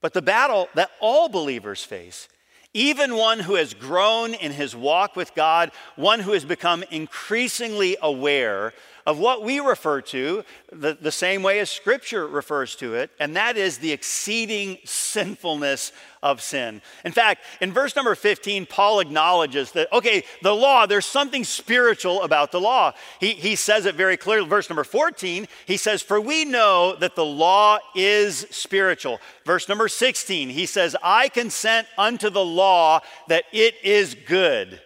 but 0.00 0.14
the 0.14 0.22
battle 0.22 0.68
that 0.74 0.90
all 1.00 1.28
believers 1.28 1.84
face. 1.84 2.28
Even 2.74 3.16
one 3.16 3.40
who 3.40 3.54
has 3.54 3.74
grown 3.74 4.32
in 4.32 4.50
his 4.50 4.74
walk 4.74 5.14
with 5.14 5.34
God, 5.34 5.70
one 5.96 6.20
who 6.20 6.32
has 6.32 6.44
become 6.44 6.82
increasingly 6.90 7.98
aware 8.00 8.72
of 9.06 9.18
what 9.18 9.42
we 9.42 9.60
refer 9.60 10.00
to 10.00 10.44
the, 10.70 10.96
the 11.00 11.12
same 11.12 11.42
way 11.42 11.58
as 11.58 11.70
Scripture 11.70 12.26
refers 12.26 12.76
to 12.76 12.94
it, 12.94 13.10
and 13.18 13.36
that 13.36 13.56
is 13.56 13.78
the 13.78 13.92
exceeding 13.92 14.78
sinfulness 14.84 15.92
of 16.22 16.40
sin. 16.40 16.80
In 17.04 17.12
fact, 17.12 17.42
in 17.60 17.72
verse 17.72 17.96
number 17.96 18.14
15, 18.14 18.66
Paul 18.66 19.00
acknowledges 19.00 19.72
that, 19.72 19.92
okay, 19.92 20.22
the 20.42 20.54
law, 20.54 20.86
there's 20.86 21.06
something 21.06 21.42
spiritual 21.42 22.22
about 22.22 22.52
the 22.52 22.60
law. 22.60 22.92
He, 23.18 23.32
he 23.32 23.56
says 23.56 23.86
it 23.86 23.96
very 23.96 24.16
clearly. 24.16 24.48
Verse 24.48 24.70
number 24.70 24.84
14, 24.84 25.48
he 25.66 25.76
says, 25.76 26.00
For 26.00 26.20
we 26.20 26.44
know 26.44 26.94
that 26.96 27.16
the 27.16 27.24
law 27.24 27.78
is 27.96 28.46
spiritual. 28.50 29.20
Verse 29.44 29.68
number 29.68 29.88
16, 29.88 30.48
he 30.50 30.66
says, 30.66 30.94
I 31.02 31.28
consent 31.28 31.88
unto 31.98 32.30
the 32.30 32.44
law 32.44 33.00
that 33.28 33.44
it 33.52 33.74
is 33.82 34.14
good. 34.14 34.80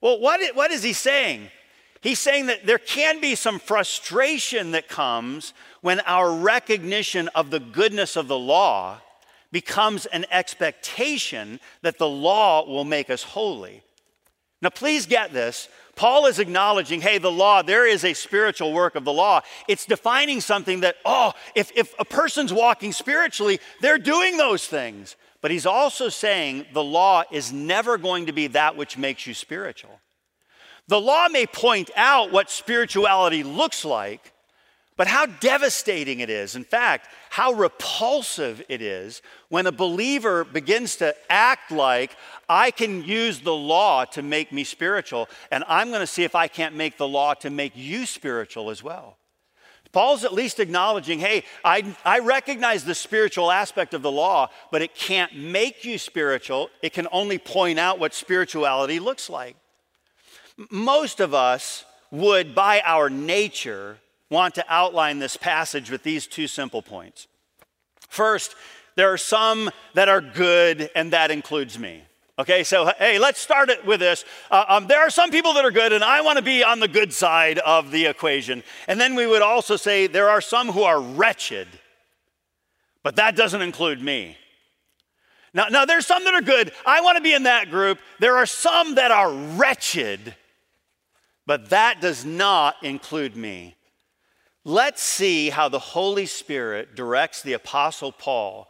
Well, 0.00 0.20
what, 0.20 0.40
what 0.54 0.70
is 0.70 0.82
he 0.82 0.92
saying? 0.92 1.50
He's 2.00 2.20
saying 2.20 2.46
that 2.46 2.66
there 2.66 2.78
can 2.78 3.20
be 3.20 3.34
some 3.34 3.58
frustration 3.58 4.70
that 4.72 4.88
comes 4.88 5.52
when 5.80 6.00
our 6.00 6.32
recognition 6.32 7.28
of 7.28 7.50
the 7.50 7.60
goodness 7.60 8.16
of 8.16 8.28
the 8.28 8.38
law 8.38 9.00
becomes 9.50 10.06
an 10.06 10.24
expectation 10.30 11.58
that 11.82 11.98
the 11.98 12.08
law 12.08 12.66
will 12.66 12.84
make 12.84 13.10
us 13.10 13.22
holy. 13.22 13.82
Now, 14.60 14.70
please 14.70 15.06
get 15.06 15.32
this. 15.32 15.68
Paul 15.94 16.26
is 16.26 16.38
acknowledging, 16.38 17.00
hey, 17.00 17.18
the 17.18 17.30
law, 17.30 17.62
there 17.62 17.86
is 17.86 18.04
a 18.04 18.14
spiritual 18.14 18.72
work 18.72 18.94
of 18.94 19.04
the 19.04 19.12
law. 19.12 19.40
It's 19.66 19.86
defining 19.86 20.40
something 20.40 20.80
that, 20.80 20.96
oh, 21.04 21.32
if, 21.54 21.72
if 21.76 21.94
a 21.98 22.04
person's 22.04 22.52
walking 22.52 22.92
spiritually, 22.92 23.60
they're 23.80 23.98
doing 23.98 24.36
those 24.36 24.66
things. 24.66 25.16
But 25.40 25.50
he's 25.50 25.66
also 25.66 26.08
saying 26.08 26.66
the 26.72 26.82
law 26.82 27.22
is 27.30 27.52
never 27.52 27.98
going 27.98 28.26
to 28.26 28.32
be 28.32 28.48
that 28.48 28.76
which 28.76 28.98
makes 28.98 29.26
you 29.26 29.34
spiritual. 29.34 30.00
The 30.88 31.00
law 31.00 31.28
may 31.28 31.46
point 31.46 31.90
out 31.96 32.32
what 32.32 32.50
spirituality 32.50 33.42
looks 33.42 33.84
like, 33.84 34.32
but 34.96 35.06
how 35.06 35.26
devastating 35.26 36.20
it 36.20 36.30
is, 36.30 36.56
in 36.56 36.64
fact, 36.64 37.08
how 37.30 37.52
repulsive 37.52 38.62
it 38.68 38.82
is 38.82 39.22
when 39.48 39.66
a 39.66 39.72
believer 39.72 40.44
begins 40.44 40.96
to 40.96 41.14
act 41.30 41.70
like, 41.70 42.16
I 42.48 42.70
can 42.70 43.04
use 43.04 43.40
the 43.40 43.54
law 43.54 44.06
to 44.06 44.22
make 44.22 44.50
me 44.50 44.64
spiritual, 44.64 45.28
and 45.52 45.62
I'm 45.68 45.90
going 45.90 46.00
to 46.00 46.06
see 46.06 46.24
if 46.24 46.34
I 46.34 46.48
can't 46.48 46.74
make 46.74 46.96
the 46.96 47.06
law 47.06 47.34
to 47.34 47.50
make 47.50 47.74
you 47.76 48.06
spiritual 48.06 48.70
as 48.70 48.82
well. 48.82 49.18
Paul's 49.92 50.24
at 50.24 50.32
least 50.32 50.58
acknowledging, 50.58 51.18
hey, 51.18 51.44
I, 51.64 51.94
I 52.04 52.18
recognize 52.18 52.84
the 52.84 52.94
spiritual 52.94 53.50
aspect 53.50 53.94
of 53.94 54.02
the 54.02 54.10
law, 54.10 54.48
but 54.72 54.82
it 54.82 54.94
can't 54.94 55.36
make 55.36 55.84
you 55.84 55.98
spiritual. 55.98 56.70
It 56.82 56.92
can 56.92 57.08
only 57.12 57.38
point 57.38 57.78
out 57.78 57.98
what 57.98 58.14
spirituality 58.14 59.00
looks 59.00 59.30
like. 59.30 59.56
Most 60.70 61.20
of 61.20 61.34
us 61.34 61.84
would, 62.10 62.54
by 62.54 62.80
our 62.84 63.08
nature, 63.08 63.98
want 64.30 64.54
to 64.56 64.64
outline 64.68 65.18
this 65.18 65.36
passage 65.36 65.90
with 65.90 66.02
these 66.02 66.26
two 66.26 66.46
simple 66.46 66.82
points. 66.82 67.26
First, 68.08 68.54
there 68.96 69.12
are 69.12 69.18
some 69.18 69.70
that 69.94 70.08
are 70.08 70.20
good, 70.20 70.90
and 70.96 71.12
that 71.12 71.30
includes 71.30 71.78
me. 71.78 72.02
Okay, 72.38 72.62
so 72.62 72.92
hey, 72.98 73.18
let's 73.18 73.40
start 73.40 73.68
it 73.68 73.84
with 73.84 74.00
this. 74.00 74.24
Uh, 74.50 74.64
um, 74.68 74.86
there 74.86 75.00
are 75.00 75.10
some 75.10 75.30
people 75.30 75.54
that 75.54 75.64
are 75.64 75.70
good, 75.70 75.92
and 75.92 76.04
I 76.04 76.20
want 76.20 76.36
to 76.38 76.44
be 76.44 76.62
on 76.62 76.78
the 76.78 76.88
good 76.88 77.12
side 77.12 77.58
of 77.58 77.90
the 77.90 78.06
equation. 78.06 78.62
And 78.86 79.00
then 79.00 79.16
we 79.16 79.26
would 79.26 79.42
also 79.42 79.76
say 79.76 80.06
there 80.06 80.30
are 80.30 80.40
some 80.40 80.68
who 80.68 80.82
are 80.82 81.00
wretched, 81.00 81.66
but 83.02 83.16
that 83.16 83.34
doesn't 83.34 83.62
include 83.62 84.00
me. 84.00 84.36
Now, 85.52 85.66
now 85.68 85.84
there's 85.84 86.06
some 86.06 86.24
that 86.24 86.34
are 86.34 86.42
good. 86.42 86.72
I 86.86 87.00
want 87.00 87.16
to 87.16 87.22
be 87.22 87.34
in 87.34 87.44
that 87.44 87.70
group. 87.70 87.98
There 88.20 88.36
are 88.36 88.46
some 88.46 88.94
that 88.96 89.10
are 89.10 89.32
wretched, 89.32 90.34
but 91.48 91.70
that 91.70 92.02
does 92.02 92.26
not 92.26 92.76
include 92.82 93.34
me. 93.34 93.74
Let's 94.66 95.00
see 95.00 95.48
how 95.48 95.70
the 95.70 95.78
Holy 95.78 96.26
Spirit 96.26 96.94
directs 96.94 97.40
the 97.40 97.54
Apostle 97.54 98.12
Paul 98.12 98.68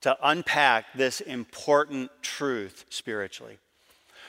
to 0.00 0.18
unpack 0.20 0.86
this 0.92 1.20
important 1.20 2.10
truth 2.22 2.84
spiritually. 2.90 3.58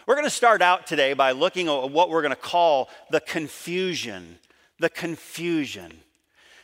We're 0.06 0.14
going 0.14 0.28
to 0.28 0.30
start 0.30 0.62
out 0.62 0.86
today 0.86 1.14
by 1.14 1.32
looking 1.32 1.70
at 1.70 1.90
what 1.90 2.12
we're 2.12 2.22
going 2.22 2.30
to 2.30 2.36
call 2.36 2.90
the 3.10 3.20
confusion. 3.20 4.38
The 4.78 4.92
confusion. 4.92 6.02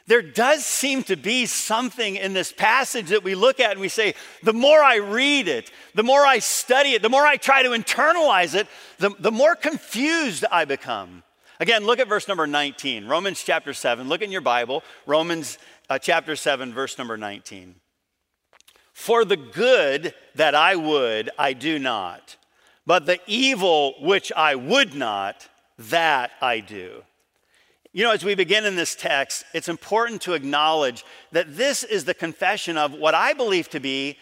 There 0.06 0.22
does 0.22 0.66
seem 0.66 1.04
to 1.04 1.16
be 1.16 1.46
something 1.46 2.18
in 2.18 2.34
this 2.34 2.52
passage 2.52 3.10
that 3.10 3.24
we 3.24 3.36
look 3.36 3.62
at 3.62 3.72
and 3.72 3.80
we 3.80 3.88
say, 3.88 4.16
the 4.42 4.54
more 4.54 4.82
I 4.82 4.98
read 4.98 5.48
it, 5.48 5.72
the 5.96 6.04
more 6.04 6.26
I 6.26 6.40
study 6.40 6.90
it, 6.90 7.02
the 7.02 7.10
more 7.10 7.26
I 7.26 7.38
try 7.38 7.64
to 7.64 7.70
internalize 7.70 8.54
it, 8.54 8.68
the, 8.98 9.12
the 9.20 9.32
more 9.32 9.56
confused 9.56 10.44
I 10.52 10.66
become. 10.66 11.24
Again, 11.62 11.86
look 11.86 12.00
at 12.00 12.10
verse 12.10 12.28
number 12.28 12.46
19, 12.46 13.08
Romans 13.08 13.42
chapter 13.42 13.74
7. 13.74 14.10
Look 14.10 14.22
in 14.22 14.32
your 14.32 14.42
Bible, 14.42 14.84
Romans 15.06 15.58
uh, 15.90 15.98
chapter 16.00 16.36
7, 16.36 16.74
verse 16.74 16.98
number 16.98 17.16
19. 17.16 17.76
For 18.92 19.24
the 19.24 19.38
good 19.38 20.14
that 20.36 20.54
I 20.54 20.76
would, 20.76 21.30
I 21.40 21.54
do 21.54 21.80
not, 21.80 22.36
but 22.86 23.06
the 23.06 23.20
evil 23.26 23.96
which 24.02 24.34
I 24.36 24.56
would 24.56 24.94
not, 24.94 25.48
that 25.78 26.32
I 26.42 26.60
do. 26.60 27.04
You 27.96 28.04
know, 28.04 28.12
as 28.12 28.26
we 28.26 28.34
begin 28.34 28.66
in 28.66 28.76
this 28.76 28.96
text, 28.96 29.46
it's 29.54 29.70
important 29.70 30.24
to 30.24 30.34
acknowledge 30.34 31.06
that 31.32 31.56
this 31.56 31.84
is 31.84 32.06
the 32.06 32.16
confession 32.16 32.76
of 32.76 32.94
what 32.94 33.14
I 33.14 33.34
believe 33.34 33.70
to 33.70 33.80
be 33.80 34.18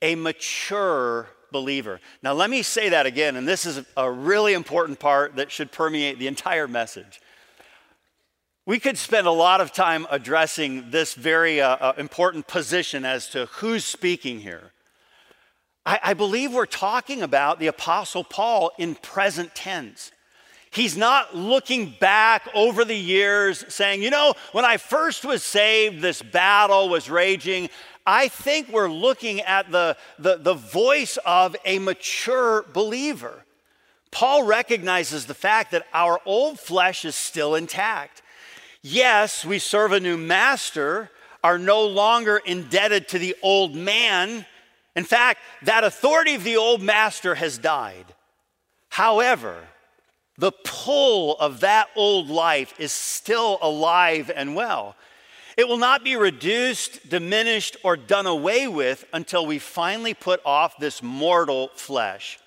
a 0.00 0.14
mature 0.14 1.28
believer. 1.50 2.00
Now, 2.22 2.34
let 2.34 2.50
me 2.50 2.62
say 2.62 2.88
that 2.90 3.04
again, 3.04 3.34
and 3.34 3.46
this 3.46 3.66
is 3.66 3.84
a 3.96 4.08
really 4.08 4.52
important 4.52 5.00
part 5.00 5.34
that 5.36 5.50
should 5.50 5.72
permeate 5.72 6.20
the 6.20 6.28
entire 6.28 6.68
message. 6.68 7.20
We 8.64 8.78
could 8.78 8.96
spend 8.96 9.26
a 9.26 9.32
lot 9.32 9.60
of 9.60 9.72
time 9.72 10.06
addressing 10.08 10.92
this 10.92 11.14
very 11.14 11.60
uh, 11.60 11.76
uh, 11.76 11.92
important 11.98 12.46
position 12.46 13.04
as 13.04 13.28
to 13.30 13.46
who's 13.46 13.84
speaking 13.84 14.38
here. 14.38 14.70
I, 15.84 15.98
I 16.02 16.14
believe 16.14 16.52
we're 16.52 16.66
talking 16.66 17.22
about 17.22 17.58
the 17.58 17.66
Apostle 17.66 18.22
Paul 18.22 18.70
in 18.78 18.94
present 18.94 19.52
tense. 19.56 20.12
He's 20.76 20.94
not 20.94 21.34
looking 21.34 21.94
back 21.98 22.46
over 22.52 22.84
the 22.84 22.94
years 22.94 23.64
saying, 23.70 24.02
you 24.02 24.10
know, 24.10 24.34
when 24.52 24.66
I 24.66 24.76
first 24.76 25.24
was 25.24 25.42
saved, 25.42 26.02
this 26.02 26.20
battle 26.20 26.90
was 26.90 27.08
raging. 27.08 27.70
I 28.06 28.28
think 28.28 28.68
we're 28.68 28.90
looking 28.90 29.40
at 29.40 29.72
the, 29.72 29.96
the, 30.18 30.36
the 30.36 30.52
voice 30.52 31.16
of 31.24 31.56
a 31.64 31.78
mature 31.78 32.66
believer. 32.74 33.42
Paul 34.10 34.42
recognizes 34.42 35.24
the 35.24 35.32
fact 35.32 35.70
that 35.70 35.86
our 35.94 36.20
old 36.26 36.60
flesh 36.60 37.06
is 37.06 37.16
still 37.16 37.54
intact. 37.54 38.20
Yes, 38.82 39.46
we 39.46 39.58
serve 39.58 39.92
a 39.92 40.00
new 40.00 40.18
master, 40.18 41.10
are 41.42 41.58
no 41.58 41.86
longer 41.86 42.36
indebted 42.36 43.08
to 43.08 43.18
the 43.18 43.34
old 43.42 43.74
man. 43.74 44.44
In 44.94 45.04
fact, 45.04 45.40
that 45.62 45.84
authority 45.84 46.34
of 46.34 46.44
the 46.44 46.58
old 46.58 46.82
master 46.82 47.34
has 47.34 47.56
died. 47.56 48.14
However, 48.90 49.56
the 50.38 50.52
pull 50.52 51.36
of 51.38 51.60
that 51.60 51.88
old 51.96 52.28
life 52.28 52.74
is 52.78 52.92
still 52.92 53.58
alive 53.62 54.30
and 54.34 54.54
well. 54.54 54.96
It 55.56 55.66
will 55.66 55.78
not 55.78 56.04
be 56.04 56.16
reduced, 56.16 57.08
diminished, 57.08 57.78
or 57.82 57.96
done 57.96 58.26
away 58.26 58.68
with 58.68 59.06
until 59.12 59.46
we 59.46 59.58
finally 59.58 60.12
put 60.12 60.40
off 60.44 60.78
this 60.78 61.02
mortal 61.02 61.70
flesh. 61.74 62.38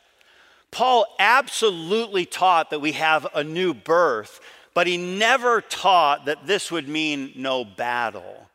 Paul 0.69 1.07
absolutely 1.17 2.25
taught 2.25 2.69
that 2.69 2.81
we 2.81 2.91
have 2.91 3.25
a 3.33 3.43
new 3.43 3.73
birth, 3.73 4.39
but 4.75 4.85
he 4.85 4.97
never 4.97 5.61
taught 5.61 6.25
that 6.25 6.45
this 6.45 6.71
would 6.71 6.87
mean 6.87 7.33
no 7.35 7.65
battle. 7.65 8.47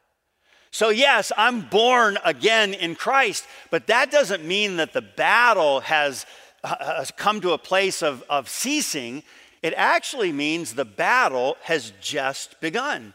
So, 0.71 0.89
yes, 0.89 1.33
I'm 1.37 1.63
born 1.63 2.19
again 2.25 2.75
in 2.75 2.95
Christ, 2.95 3.47
but 3.71 3.89
that 3.89 4.13
doesn't 4.13 4.45
mean 4.45 4.77
that 4.77 4.93
the 4.93 5.03
battle 5.03 5.81
has 5.81 6.27
uh, 6.65 7.05
come 7.17 7.41
to 7.43 7.53
a 7.53 7.59
place 7.59 8.03
of, 8.03 8.25
of 8.29 8.49
ceasing, 8.49 9.23
it 9.63 9.75
actually 9.77 10.33
means 10.33 10.75
the 10.75 10.85
battle 10.85 11.57
has 11.63 11.93
just 12.01 12.61
begun. 12.61 13.15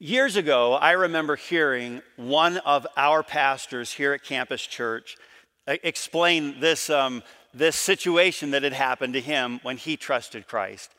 Years 0.00 0.36
ago, 0.36 0.74
I 0.74 0.92
remember 0.92 1.34
hearing 1.36 2.02
one 2.16 2.58
of 2.58 2.86
our 2.96 3.22
pastors 3.22 3.92
here 3.92 4.12
at 4.12 4.22
Campus 4.22 4.62
Church 4.62 5.16
uh, 5.66 5.76
explain 5.82 6.60
this, 6.60 6.88
um, 6.88 7.22
this 7.52 7.74
situation 7.74 8.52
that 8.52 8.62
had 8.62 8.72
happened 8.72 9.14
to 9.14 9.20
him 9.20 9.58
when 9.62 9.76
he 9.76 9.96
trusted 9.96 10.46
Christ. 10.46 10.90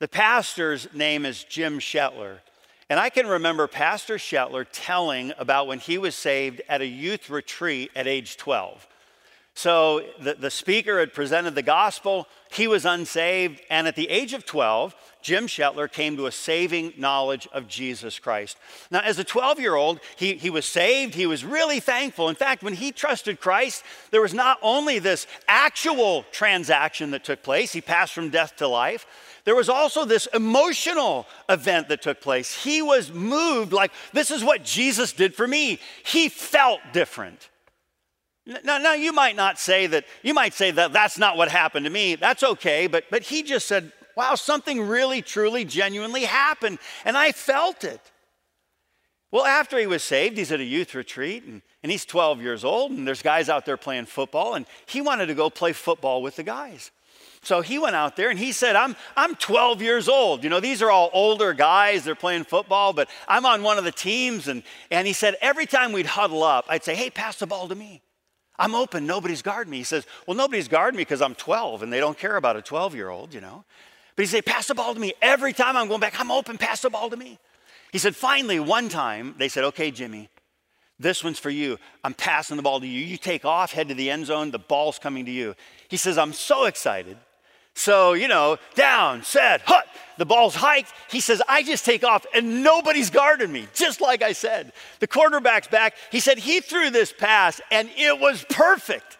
The 0.00 0.08
pastor's 0.08 0.92
name 0.92 1.24
is 1.24 1.44
Jim 1.44 1.78
Shetler. 1.78 2.38
And 2.90 2.98
I 2.98 3.08
can 3.08 3.26
remember 3.26 3.68
Pastor 3.68 4.16
Shetler 4.16 4.66
telling 4.72 5.32
about 5.38 5.68
when 5.68 5.78
he 5.78 5.96
was 5.96 6.14
saved 6.14 6.60
at 6.68 6.80
a 6.80 6.86
youth 6.86 7.30
retreat 7.30 7.92
at 7.94 8.08
age 8.08 8.36
12. 8.36 8.86
So 9.54 10.02
the, 10.18 10.34
the 10.34 10.50
speaker 10.50 10.98
had 10.98 11.12
presented 11.12 11.54
the 11.54 11.62
gospel, 11.62 12.26
he 12.50 12.66
was 12.66 12.86
unsaved, 12.86 13.60
and 13.68 13.86
at 13.86 13.96
the 13.96 14.08
age 14.08 14.32
of 14.32 14.46
12, 14.46 14.94
Jim 15.20 15.46
Shetler 15.46 15.90
came 15.90 16.16
to 16.16 16.26
a 16.26 16.32
saving 16.32 16.94
knowledge 16.96 17.46
of 17.52 17.68
Jesus 17.68 18.18
Christ. 18.18 18.56
Now, 18.90 19.00
as 19.00 19.18
a 19.18 19.24
12 19.24 19.60
year 19.60 19.74
old, 19.74 20.00
he, 20.16 20.34
he 20.34 20.50
was 20.50 20.64
saved. 20.64 21.14
He 21.14 21.26
was 21.26 21.44
really 21.44 21.80
thankful. 21.80 22.28
In 22.28 22.34
fact, 22.34 22.62
when 22.62 22.74
he 22.74 22.92
trusted 22.92 23.40
Christ, 23.40 23.84
there 24.10 24.22
was 24.22 24.34
not 24.34 24.58
only 24.62 24.98
this 24.98 25.26
actual 25.46 26.24
transaction 26.32 27.12
that 27.12 27.24
took 27.24 27.42
place, 27.42 27.72
he 27.72 27.80
passed 27.80 28.14
from 28.14 28.30
death 28.30 28.56
to 28.56 28.66
life, 28.66 29.06
there 29.44 29.54
was 29.54 29.68
also 29.68 30.04
this 30.04 30.26
emotional 30.34 31.26
event 31.48 31.88
that 31.88 32.02
took 32.02 32.20
place. 32.20 32.54
He 32.62 32.80
was 32.80 33.12
moved, 33.12 33.72
like, 33.72 33.92
this 34.12 34.30
is 34.30 34.42
what 34.42 34.64
Jesus 34.64 35.12
did 35.12 35.34
for 35.34 35.46
me. 35.46 35.78
He 36.04 36.28
felt 36.28 36.80
different. 36.92 37.48
Now, 38.46 38.78
now 38.78 38.94
you 38.94 39.12
might 39.12 39.36
not 39.36 39.58
say 39.58 39.86
that, 39.86 40.04
you 40.22 40.34
might 40.34 40.52
say 40.52 40.72
that 40.72 40.92
that's 40.92 41.16
not 41.18 41.36
what 41.36 41.48
happened 41.48 41.84
to 41.84 41.90
me. 41.90 42.16
That's 42.16 42.42
okay, 42.42 42.88
but, 42.88 43.04
but 43.10 43.22
he 43.22 43.42
just 43.42 43.66
said, 43.66 43.92
wow, 44.16 44.34
something 44.34 44.80
really, 44.80 45.22
truly, 45.22 45.64
genuinely 45.64 46.24
happened, 46.24 46.78
and 47.04 47.16
I 47.16 47.32
felt 47.32 47.84
it. 47.84 48.00
Well, 49.30 49.46
after 49.46 49.78
he 49.78 49.86
was 49.86 50.02
saved, 50.02 50.36
he's 50.36 50.52
at 50.52 50.60
a 50.60 50.64
youth 50.64 50.94
retreat, 50.94 51.44
and, 51.44 51.62
and 51.82 51.92
he's 51.92 52.04
12 52.04 52.42
years 52.42 52.64
old, 52.64 52.90
and 52.90 53.06
there's 53.06 53.22
guys 53.22 53.48
out 53.48 53.64
there 53.64 53.76
playing 53.76 54.06
football, 54.06 54.54
and 54.54 54.66
he 54.86 55.00
wanted 55.00 55.26
to 55.26 55.34
go 55.34 55.48
play 55.48 55.72
football 55.72 56.20
with 56.20 56.36
the 56.36 56.42
guys. 56.42 56.90
So 57.44 57.60
he 57.60 57.78
went 57.78 57.96
out 57.96 58.14
there 58.14 58.30
and 58.30 58.38
he 58.38 58.52
said, 58.52 58.76
I'm, 58.76 58.94
I'm 59.16 59.34
12 59.34 59.82
years 59.82 60.08
old. 60.08 60.44
You 60.44 60.50
know, 60.50 60.60
these 60.60 60.80
are 60.80 60.90
all 60.90 61.10
older 61.12 61.52
guys, 61.52 62.04
they're 62.04 62.14
playing 62.14 62.44
football, 62.44 62.92
but 62.92 63.08
I'm 63.26 63.44
on 63.44 63.64
one 63.64 63.78
of 63.78 63.84
the 63.84 63.90
teams. 63.90 64.46
And, 64.46 64.62
and 64.92 65.08
he 65.08 65.12
said, 65.12 65.36
every 65.40 65.66
time 65.66 65.90
we'd 65.90 66.06
huddle 66.06 66.44
up, 66.44 66.66
I'd 66.68 66.84
say, 66.84 66.94
Hey, 66.94 67.10
pass 67.10 67.38
the 67.38 67.46
ball 67.48 67.66
to 67.66 67.74
me. 67.74 68.01
I'm 68.58 68.74
open, 68.74 69.06
nobody's 69.06 69.42
guarding 69.42 69.70
me. 69.70 69.78
He 69.78 69.84
says, 69.84 70.06
Well, 70.26 70.36
nobody's 70.36 70.68
guarding 70.68 70.96
me 70.96 71.02
because 71.02 71.22
I'm 71.22 71.34
12 71.34 71.82
and 71.82 71.92
they 71.92 72.00
don't 72.00 72.18
care 72.18 72.36
about 72.36 72.56
a 72.56 72.62
12 72.62 72.94
year 72.94 73.08
old, 73.08 73.34
you 73.34 73.40
know. 73.40 73.64
But 74.14 74.24
he 74.24 74.26
said, 74.26 74.44
Pass 74.44 74.68
the 74.68 74.74
ball 74.74 74.94
to 74.94 75.00
me. 75.00 75.14
Every 75.22 75.52
time 75.52 75.76
I'm 75.76 75.88
going 75.88 76.00
back, 76.00 76.18
I'm 76.20 76.30
open, 76.30 76.58
pass 76.58 76.82
the 76.82 76.90
ball 76.90 77.10
to 77.10 77.16
me. 77.16 77.38
He 77.92 77.98
said, 77.98 78.14
Finally, 78.14 78.60
one 78.60 78.88
time, 78.88 79.34
they 79.38 79.48
said, 79.48 79.64
Okay, 79.64 79.90
Jimmy, 79.90 80.28
this 80.98 81.24
one's 81.24 81.38
for 81.38 81.50
you. 81.50 81.78
I'm 82.04 82.14
passing 82.14 82.56
the 82.56 82.62
ball 82.62 82.80
to 82.80 82.86
you. 82.86 83.00
You 83.00 83.16
take 83.16 83.44
off, 83.44 83.72
head 83.72 83.88
to 83.88 83.94
the 83.94 84.10
end 84.10 84.26
zone, 84.26 84.50
the 84.50 84.58
ball's 84.58 84.98
coming 84.98 85.24
to 85.24 85.32
you. 85.32 85.54
He 85.88 85.96
says, 85.96 86.18
I'm 86.18 86.32
so 86.32 86.66
excited. 86.66 87.16
So, 87.74 88.12
you 88.12 88.28
know, 88.28 88.58
down, 88.74 89.22
set, 89.22 89.62
hut, 89.62 89.86
the 90.18 90.26
ball's 90.26 90.54
hiked. 90.54 90.92
He 91.10 91.20
says, 91.20 91.40
I 91.48 91.62
just 91.62 91.84
take 91.84 92.04
off 92.04 92.26
and 92.34 92.62
nobody's 92.62 93.10
guarding 93.10 93.50
me, 93.50 93.66
just 93.74 94.00
like 94.00 94.22
I 94.22 94.32
said. 94.32 94.72
The 95.00 95.06
quarterback's 95.06 95.68
back. 95.68 95.94
He 96.10 96.20
said, 96.20 96.38
he 96.38 96.60
threw 96.60 96.90
this 96.90 97.12
pass 97.12 97.60
and 97.70 97.88
it 97.96 98.20
was 98.20 98.44
perfect. 98.50 99.18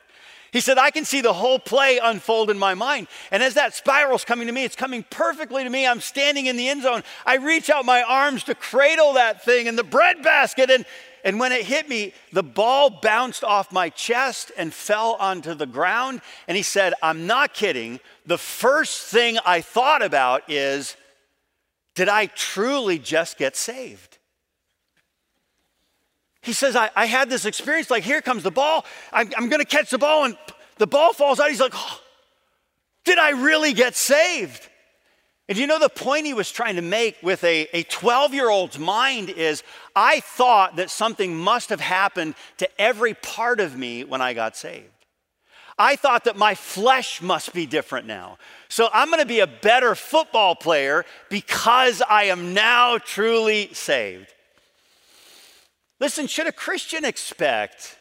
He 0.53 0.61
said, 0.61 0.77
I 0.77 0.91
can 0.91 1.07
see 1.07 1.23
the 1.23 1.33
whole 1.33 1.59
play 1.59 1.99
unfold 2.03 2.51
in 2.51 2.59
my 2.59 2.75
mind. 2.75 3.09
And 3.31 3.43
as 3.43 3.55
that 3.55 3.75
spiral's 3.75 4.23
coming 4.23 4.49
to 4.49 4.53
me, 4.53 4.65
it's 4.65 4.77
coming 4.77 5.03
perfectly 5.09 5.65
to 5.65 5.71
me. 5.71 5.87
I'm 5.87 6.01
standing 6.01 6.45
in 6.45 6.59
the 6.59 6.69
end 6.69 6.83
zone. 6.83 7.03
I 7.25 7.37
reach 7.37 7.71
out 7.71 7.87
my 7.87 8.03
arms 8.03 8.45
to 8.45 8.55
cradle 8.55 9.15
that 9.15 9.43
thing 9.43 9.67
in 9.67 9.77
the 9.77 9.83
bread 9.83 10.23
basket, 10.23 10.71
and 10.71 10.85
and 11.25 11.39
when 11.39 11.53
it 11.53 11.65
hit 11.65 11.89
me, 11.89 12.13
the 12.33 12.43
ball 12.43 12.91
bounced 12.91 13.45
off 13.45 13.73
my 13.73 13.91
chest 13.91 14.51
and 14.57 14.75
fell 14.75 15.17
onto 15.21 15.55
the 15.55 15.67
ground. 15.67 16.21
And 16.49 16.57
he 16.57 16.63
said, 16.63 16.95
I'm 17.03 17.27
not 17.27 17.55
kidding. 17.55 18.01
The 18.27 18.39
first 18.39 19.03
thing 19.03 19.39
I 19.47 19.61
thought 19.61 20.03
about 20.03 20.51
is, 20.51 20.97
did 21.95 22.09
I 22.09 22.27
truly 22.27 22.99
just 22.99 23.39
get 23.39 23.57
saved? 23.57 24.19
He 26.41 26.53
says, 26.53 26.75
I, 26.75 26.91
I 26.97 27.07
had 27.07 27.31
this 27.31 27.45
experience 27.45 27.89
like, 27.89 28.03
here 28.03 28.21
comes 28.21 28.43
the 28.43 28.51
ball. 28.51 28.85
I'm, 29.13 29.31
I'm 29.37 29.49
going 29.49 29.61
to 29.61 29.67
catch 29.67 29.91
the 29.91 29.99
ball, 29.99 30.25
and 30.25 30.37
the 30.79 30.89
ball 30.89 31.13
falls 31.13 31.39
out. 31.39 31.49
He's 31.49 31.61
like, 31.61 31.75
oh, 31.75 32.01
did 33.05 33.19
I 33.19 33.31
really 33.31 33.73
get 33.75 33.95
saved? 33.95 34.69
And 35.49 35.59
you 35.59 35.67
know 35.67 35.79
the 35.79 35.89
point 35.89 36.27
he 36.27 36.35
was 36.35 36.51
trying 36.51 36.77
to 36.77 36.83
make 36.83 37.17
with 37.23 37.43
a 37.45 37.85
12 37.89 38.33
year 38.33 38.49
old's 38.49 38.79
mind 38.79 39.29
is 39.31 39.63
I 39.95 40.21
thought 40.21 40.77
that 40.77 40.91
something 40.91 41.37
must 41.37 41.69
have 41.71 41.81
happened 41.81 42.35
to 42.59 42.81
every 42.81 43.15
part 43.15 43.61
of 43.61 43.77
me 43.77 44.05
when 44.05 44.21
I 44.21 44.35
got 44.35 44.57
saved. 44.57 44.87
I 45.79 45.97
thought 45.97 46.25
that 46.25 46.37
my 46.37 46.55
flesh 46.55 47.21
must 47.21 47.53
be 47.53 47.67
different 47.67 48.07
now. 48.07 48.39
So 48.69 48.89
I'm 48.93 49.09
going 49.09 49.21
to 49.21 49.27
be 49.27 49.41
a 49.41 49.47
better 49.47 49.95
football 49.95 50.55
player 50.55 51.05
because 51.29 52.03
I 52.09 52.25
am 52.25 52.55
now 52.55 52.99
truly 52.99 53.71
saved. 53.73 54.33
Listen, 55.99 56.27
should 56.27 56.47
a 56.47 56.53
Christian 56.53 57.05
expect 57.05 57.99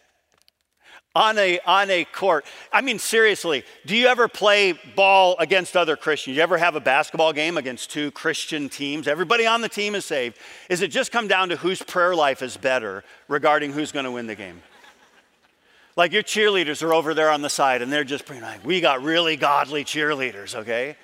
on 1.13 1.37
a, 1.37 1.59
on 1.65 1.89
a 1.89 2.05
court. 2.05 2.45
I 2.71 2.81
mean, 2.81 2.97
seriously, 2.99 3.63
do 3.85 3.95
you 3.95 4.07
ever 4.07 4.27
play 4.27 4.73
ball 4.95 5.35
against 5.39 5.75
other 5.75 5.95
Christians? 5.95 6.37
You 6.37 6.43
ever 6.43 6.57
have 6.57 6.75
a 6.75 6.79
basketball 6.79 7.33
game 7.33 7.57
against 7.57 7.91
two 7.91 8.11
Christian 8.11 8.69
teams? 8.69 9.07
Everybody 9.07 9.45
on 9.45 9.61
the 9.61 9.69
team 9.69 9.95
is 9.95 10.05
saved. 10.05 10.37
Is 10.69 10.81
it 10.81 10.87
just 10.87 11.11
come 11.11 11.27
down 11.27 11.49
to 11.49 11.57
whose 11.57 11.81
prayer 11.81 12.15
life 12.15 12.41
is 12.41 12.55
better 12.55 13.03
regarding 13.27 13.73
who's 13.73 13.91
going 13.91 14.05
to 14.05 14.11
win 14.11 14.27
the 14.27 14.35
game? 14.35 14.61
Like 15.97 16.13
your 16.13 16.23
cheerleaders 16.23 16.81
are 16.81 16.93
over 16.93 17.13
there 17.13 17.29
on 17.29 17.41
the 17.41 17.49
side 17.49 17.81
and 17.81 17.91
they're 17.91 18.05
just 18.05 18.25
praying, 18.25 18.43
like, 18.43 18.65
we 18.65 18.79
got 18.79 19.03
really 19.03 19.35
godly 19.35 19.83
cheerleaders, 19.83 20.55
okay? 20.55 20.95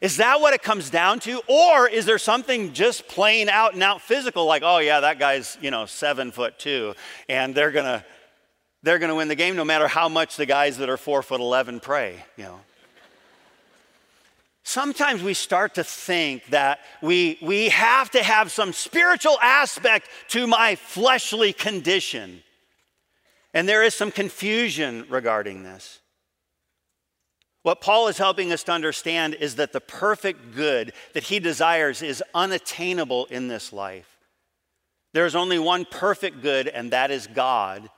Is 0.00 0.18
that 0.18 0.40
what 0.40 0.54
it 0.54 0.62
comes 0.62 0.90
down 0.90 1.18
to? 1.20 1.40
Or 1.48 1.88
is 1.88 2.04
there 2.04 2.18
something 2.18 2.72
just 2.72 3.08
plain 3.08 3.48
out 3.48 3.74
and 3.74 3.82
out 3.82 4.00
physical, 4.00 4.44
like, 4.44 4.62
oh 4.64 4.78
yeah, 4.78 5.00
that 5.00 5.18
guy's, 5.18 5.58
you 5.60 5.72
know, 5.72 5.86
seven 5.86 6.30
foot 6.30 6.58
two, 6.58 6.94
and 7.28 7.54
they're 7.54 7.72
gonna 7.72 8.04
they're 8.86 9.00
going 9.00 9.08
to 9.08 9.16
win 9.16 9.26
the 9.26 9.34
game 9.34 9.56
no 9.56 9.64
matter 9.64 9.88
how 9.88 10.08
much 10.08 10.36
the 10.36 10.46
guys 10.46 10.78
that 10.78 10.88
are 10.88 10.96
four 10.96 11.20
foot 11.20 11.40
11 11.40 11.80
pray, 11.80 12.24
you 12.36 12.44
know. 12.44 12.60
Sometimes 14.62 15.24
we 15.24 15.34
start 15.34 15.74
to 15.74 15.82
think 15.82 16.46
that 16.50 16.78
we, 17.02 17.36
we 17.42 17.68
have 17.70 18.10
to 18.10 18.22
have 18.22 18.52
some 18.52 18.72
spiritual 18.72 19.40
aspect 19.42 20.08
to 20.28 20.46
my 20.46 20.76
fleshly 20.76 21.52
condition. 21.52 22.44
And 23.52 23.68
there 23.68 23.82
is 23.82 23.92
some 23.92 24.12
confusion 24.12 25.04
regarding 25.08 25.64
this. 25.64 25.98
What 27.62 27.80
Paul 27.80 28.06
is 28.06 28.18
helping 28.18 28.52
us 28.52 28.62
to 28.64 28.72
understand 28.72 29.34
is 29.34 29.56
that 29.56 29.72
the 29.72 29.80
perfect 29.80 30.54
good 30.54 30.92
that 31.12 31.24
he 31.24 31.40
desires 31.40 32.02
is 32.02 32.22
unattainable 32.36 33.24
in 33.26 33.48
this 33.48 33.72
life. 33.72 34.16
There 35.12 35.26
is 35.26 35.34
only 35.34 35.58
one 35.58 35.86
perfect 35.86 36.40
good, 36.40 36.68
and 36.68 36.92
that 36.92 37.10
is 37.10 37.26
God 37.26 37.90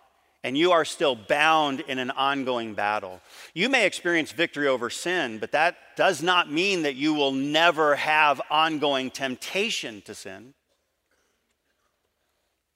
and 0.45 0.57
you 0.57 0.73
are 0.73 0.85
still 0.85 1.17
bound 1.17 1.81
in 1.81 1.99
an 1.99 2.11
ongoing 2.13 2.75
battle. 2.75 3.21
You 3.55 3.69
may 3.69 3.87
experience 3.87 4.33
victory 4.33 4.69
over 4.69 4.89
sin, 4.89 5.39
but 5.39 5.53
that 5.53 5.77
does 5.97 6.23
not 6.23 6.51
mean 6.51 6.83
that 6.83 6.95
you 6.95 7.15
will 7.15 7.33
never 7.33 7.97
have 7.97 8.41
ongoing 8.51 9.11
temptation 9.11 10.01
to 10.03 10.15
sin. 10.15 10.55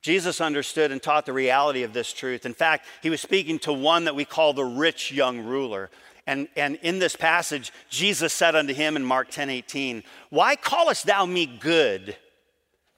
Jesus 0.02 0.40
understood 0.40 0.90
and 0.90 1.00
taught 1.00 1.26
the 1.26 1.32
reality 1.32 1.84
of 1.84 1.92
this 1.92 2.12
truth. 2.12 2.44
In 2.44 2.54
fact, 2.54 2.86
he 3.02 3.10
was 3.10 3.20
speaking 3.20 3.60
to 3.60 3.72
one 3.72 4.04
that 4.04 4.16
we 4.16 4.24
call 4.24 4.52
the 4.52 4.64
rich 4.64 5.12
young 5.12 5.44
ruler. 5.44 5.90
And, 6.26 6.48
and 6.56 6.76
in 6.82 6.98
this 6.98 7.14
passage, 7.14 7.72
Jesus 7.88 8.32
said 8.32 8.56
unto 8.56 8.74
him 8.74 8.96
in 8.96 9.04
Mark 9.04 9.30
10 9.30 9.48
18, 9.48 10.02
Why 10.30 10.56
callest 10.56 11.06
thou 11.06 11.24
me 11.24 11.46
good? 11.46 12.16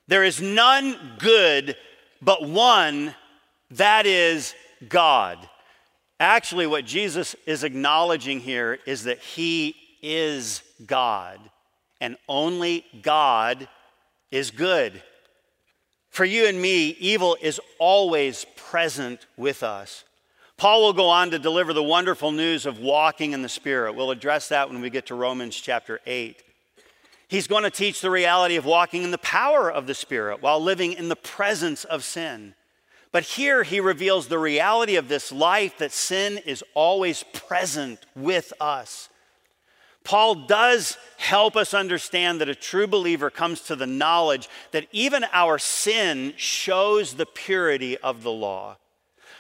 There 0.09 0.25
is 0.25 0.41
none 0.41 0.99
good 1.19 1.77
but 2.23 2.49
one 2.49 3.15
that 3.77 4.07
is 4.07 4.55
God. 4.89 5.39
Actually, 6.21 6.67
what 6.67 6.85
Jesus 6.85 7.35
is 7.47 7.65
acknowledging 7.65 8.41
here 8.41 8.79
is 8.87 9.05
that 9.05 9.19
He 9.19 9.75
is 10.03 10.63
God, 10.87 11.41
and 12.01 12.17
only 12.29 12.85
God 13.03 13.69
is 14.31 14.51
good. 14.51 15.03
For 16.11 16.25
you 16.25 16.47
and 16.47 16.61
me, 16.61 16.97
evil 17.01 17.37
is 17.41 17.61
always 17.79 18.47
present 18.57 19.27
with 19.37 19.63
us. 19.63 20.05
Paul 20.57 20.83
will 20.83 20.93
go 20.93 21.09
on 21.09 21.31
to 21.33 21.39
deliver 21.39 21.73
the 21.73 21.83
wonderful 21.83 22.31
news 22.31 22.67
of 22.67 22.79
walking 22.79 23.33
in 23.33 23.43
the 23.43 23.49
Spirit. 23.49 23.95
We'll 23.95 24.13
address 24.13 24.49
that 24.49 24.71
when 24.71 24.81
we 24.81 24.91
get 24.91 25.07
to 25.07 25.17
Romans 25.17 25.57
chapter 25.57 26.01
8. 26.07 26.43
He's 27.27 27.49
going 27.49 27.65
to 27.65 27.71
teach 27.71 28.01
the 28.01 28.11
reality 28.11 28.55
of 28.55 28.65
walking 28.65 29.03
in 29.03 29.11
the 29.11 29.19
power 29.19 29.71
of 29.71 29.89
the 29.89 29.95
Spirit 29.95 30.41
while 30.41 30.61
living 30.61 30.93
in 30.93 31.09
the 31.09 31.17
presence 31.17 31.83
of 31.83 32.05
sin. 32.05 32.55
But 33.15 33.23
here 33.23 33.63
he 33.63 33.79
reveals 33.79 34.27
the 34.27 34.41
reality 34.41 34.97
of 34.97 35.07
this 35.07 35.31
life 35.31 35.79
that 35.79 35.93
sin 35.93 36.41
is 36.45 36.65
always 36.75 37.23
present 37.33 38.05
with 38.17 38.53
us. 38.61 39.09
Paul 40.03 40.47
does 40.47 40.99
help 41.19 41.55
us 41.55 41.75
understand 41.75 42.41
that 42.41 42.49
a 42.49 42.57
true 42.57 42.89
believer 42.89 43.31
comes 43.31 43.61
to 43.61 43.77
the 43.77 43.87
knowledge 43.87 44.49
that 44.73 44.89
even 44.91 45.25
our 45.33 45.61
sin 45.61 46.35
shows 46.37 47.15
the 47.15 47.25
purity 47.25 47.97
of 47.99 48.25
the 48.25 48.33
law. 48.33 48.79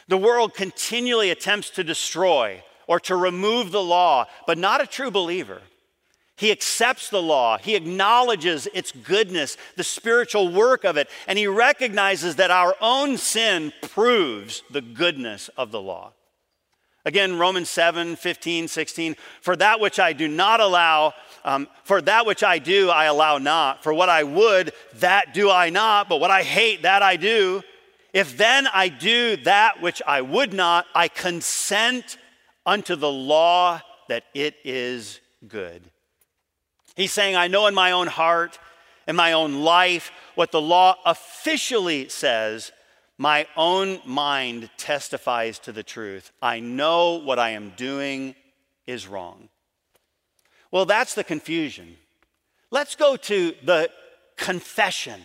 The 0.06 0.18
world 0.18 0.54
continually 0.54 1.30
attempts 1.30 1.70
to 1.70 1.82
destroy 1.82 2.62
or 2.86 3.00
to 3.00 3.16
remove 3.16 3.72
the 3.72 3.82
law, 3.82 4.26
but 4.46 4.56
not 4.56 4.84
a 4.84 4.86
true 4.86 5.10
believer. 5.10 5.62
He 6.36 6.50
accepts 6.50 7.10
the 7.10 7.22
law, 7.22 7.58
he 7.58 7.76
acknowledges 7.76 8.66
its 8.74 8.90
goodness, 8.90 9.56
the 9.76 9.84
spiritual 9.84 10.48
work 10.48 10.84
of 10.84 10.96
it, 10.96 11.08
and 11.28 11.38
he 11.38 11.46
recognizes 11.46 12.36
that 12.36 12.50
our 12.50 12.74
own 12.80 13.18
sin 13.18 13.72
proves 13.82 14.62
the 14.70 14.80
goodness 14.80 15.48
of 15.56 15.70
the 15.70 15.80
law. 15.80 16.12
Again, 17.06 17.38
Romans 17.38 17.68
7 17.70 18.16
15, 18.16 18.66
16. 18.66 19.16
For 19.42 19.54
that 19.56 19.78
which 19.78 20.00
I 20.00 20.12
do 20.14 20.26
not 20.26 20.60
allow, 20.60 21.12
um, 21.44 21.68
for 21.84 22.00
that 22.00 22.24
which 22.24 22.42
I 22.42 22.58
do, 22.58 22.88
I 22.88 23.04
allow 23.04 23.38
not. 23.38 23.82
For 23.82 23.92
what 23.92 24.08
I 24.08 24.24
would, 24.24 24.72
that 24.94 25.34
do 25.34 25.50
I 25.50 25.68
not. 25.68 26.08
But 26.08 26.18
what 26.20 26.30
I 26.30 26.42
hate, 26.42 26.82
that 26.82 27.02
I 27.02 27.16
do. 27.16 27.62
If 28.14 28.36
then 28.38 28.66
I 28.72 28.88
do 28.88 29.36
that 29.38 29.82
which 29.82 30.00
I 30.06 30.22
would 30.22 30.54
not, 30.54 30.86
I 30.94 31.08
consent 31.08 32.16
unto 32.64 32.96
the 32.96 33.10
law 33.10 33.82
that 34.08 34.24
it 34.32 34.54
is 34.64 35.20
good. 35.46 35.90
He's 36.94 37.12
saying, 37.12 37.36
I 37.36 37.48
know 37.48 37.66
in 37.66 37.74
my 37.74 37.92
own 37.92 38.06
heart, 38.06 38.58
in 39.08 39.16
my 39.16 39.32
own 39.32 39.62
life, 39.62 40.10
what 40.34 40.52
the 40.52 40.60
law 40.60 40.96
officially 41.04 42.08
says 42.08 42.72
my 43.18 43.46
own 43.56 44.00
mind 44.04 44.70
testifies 44.76 45.58
to 45.60 45.72
the 45.72 45.82
truth. 45.82 46.32
I 46.42 46.60
know 46.60 47.14
what 47.14 47.38
I 47.38 47.50
am 47.50 47.72
doing 47.76 48.34
is 48.86 49.06
wrong. 49.06 49.48
Well, 50.70 50.84
that's 50.84 51.14
the 51.14 51.24
confusion. 51.24 51.96
Let's 52.70 52.96
go 52.96 53.16
to 53.16 53.54
the 53.62 53.90
confession. 54.36 55.20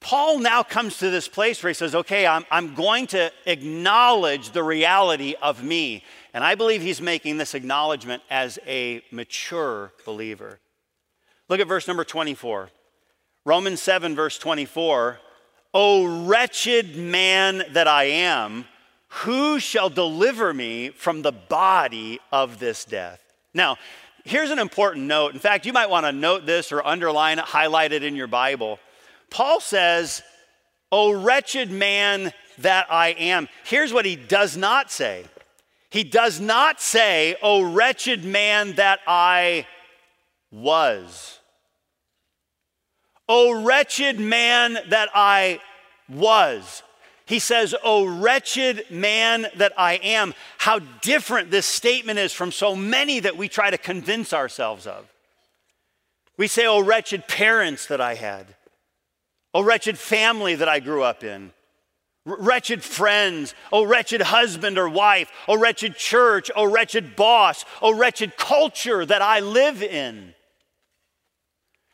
Paul 0.00 0.40
now 0.40 0.62
comes 0.62 0.98
to 0.98 1.08
this 1.08 1.28
place 1.28 1.62
where 1.62 1.70
he 1.70 1.74
says, 1.74 1.94
Okay, 1.94 2.26
I'm, 2.26 2.44
I'm 2.50 2.74
going 2.74 3.06
to 3.08 3.32
acknowledge 3.46 4.50
the 4.50 4.62
reality 4.62 5.34
of 5.40 5.64
me. 5.64 6.04
And 6.34 6.42
I 6.42 6.56
believe 6.56 6.82
he's 6.82 7.00
making 7.00 7.38
this 7.38 7.54
acknowledgement 7.54 8.20
as 8.28 8.58
a 8.66 9.02
mature 9.12 9.92
believer. 10.04 10.58
Look 11.48 11.60
at 11.60 11.68
verse 11.68 11.86
number 11.86 12.02
24. 12.02 12.70
Romans 13.46 13.80
7, 13.80 14.16
verse 14.16 14.36
24 14.38 15.20
O 15.72 16.26
wretched 16.26 16.96
man 16.96 17.62
that 17.72 17.88
I 17.88 18.04
am, 18.04 18.64
who 19.08 19.60
shall 19.60 19.88
deliver 19.90 20.52
me 20.52 20.90
from 20.90 21.22
the 21.22 21.32
body 21.32 22.20
of 22.32 22.58
this 22.58 22.84
death? 22.84 23.20
Now, 23.52 23.76
here's 24.24 24.50
an 24.50 24.58
important 24.58 25.06
note. 25.06 25.34
In 25.34 25.40
fact, 25.40 25.66
you 25.66 25.72
might 25.72 25.90
want 25.90 26.06
to 26.06 26.12
note 26.12 26.46
this 26.46 26.72
or 26.72 26.84
underline 26.84 27.38
it, 27.38 27.44
highlight 27.44 27.92
it 27.92 28.02
in 28.02 28.16
your 28.16 28.26
Bible. 28.26 28.80
Paul 29.30 29.60
says, 29.60 30.22
O 30.90 31.12
wretched 31.12 31.70
man 31.70 32.32
that 32.58 32.86
I 32.90 33.10
am. 33.10 33.48
Here's 33.64 33.92
what 33.92 34.04
he 34.04 34.16
does 34.16 34.56
not 34.56 34.90
say. 34.90 35.26
He 35.94 36.02
does 36.02 36.40
not 36.40 36.80
say, 36.80 37.36
O 37.40 37.62
wretched 37.62 38.24
man 38.24 38.72
that 38.72 38.98
I 39.06 39.64
was. 40.50 41.38
O 43.28 43.62
wretched 43.62 44.18
man 44.18 44.76
that 44.88 45.08
I 45.14 45.60
was. 46.08 46.82
He 47.26 47.38
says, 47.38 47.76
O 47.84 48.04
wretched 48.06 48.86
man 48.90 49.46
that 49.54 49.72
I 49.78 50.00
am. 50.02 50.34
How 50.58 50.80
different 50.80 51.52
this 51.52 51.64
statement 51.64 52.18
is 52.18 52.32
from 52.32 52.50
so 52.50 52.74
many 52.74 53.20
that 53.20 53.36
we 53.36 53.48
try 53.48 53.70
to 53.70 53.78
convince 53.78 54.32
ourselves 54.32 54.88
of. 54.88 55.06
We 56.36 56.48
say, 56.48 56.66
O 56.66 56.80
wretched 56.80 57.28
parents 57.28 57.86
that 57.86 58.00
I 58.00 58.14
had. 58.14 58.56
O 59.54 59.62
wretched 59.62 59.96
family 59.96 60.56
that 60.56 60.68
I 60.68 60.80
grew 60.80 61.04
up 61.04 61.22
in. 61.22 61.52
Wretched 62.26 62.82
friends, 62.82 63.54
O 63.70 63.84
wretched 63.84 64.22
husband 64.22 64.78
or 64.78 64.88
wife, 64.88 65.30
O 65.46 65.58
wretched 65.58 65.96
church, 65.96 66.50
O 66.56 66.64
wretched 66.64 67.16
boss, 67.16 67.64
O 67.82 67.94
wretched 67.94 68.36
culture 68.36 69.04
that 69.04 69.20
I 69.20 69.40
live 69.40 69.82
in. 69.82 70.34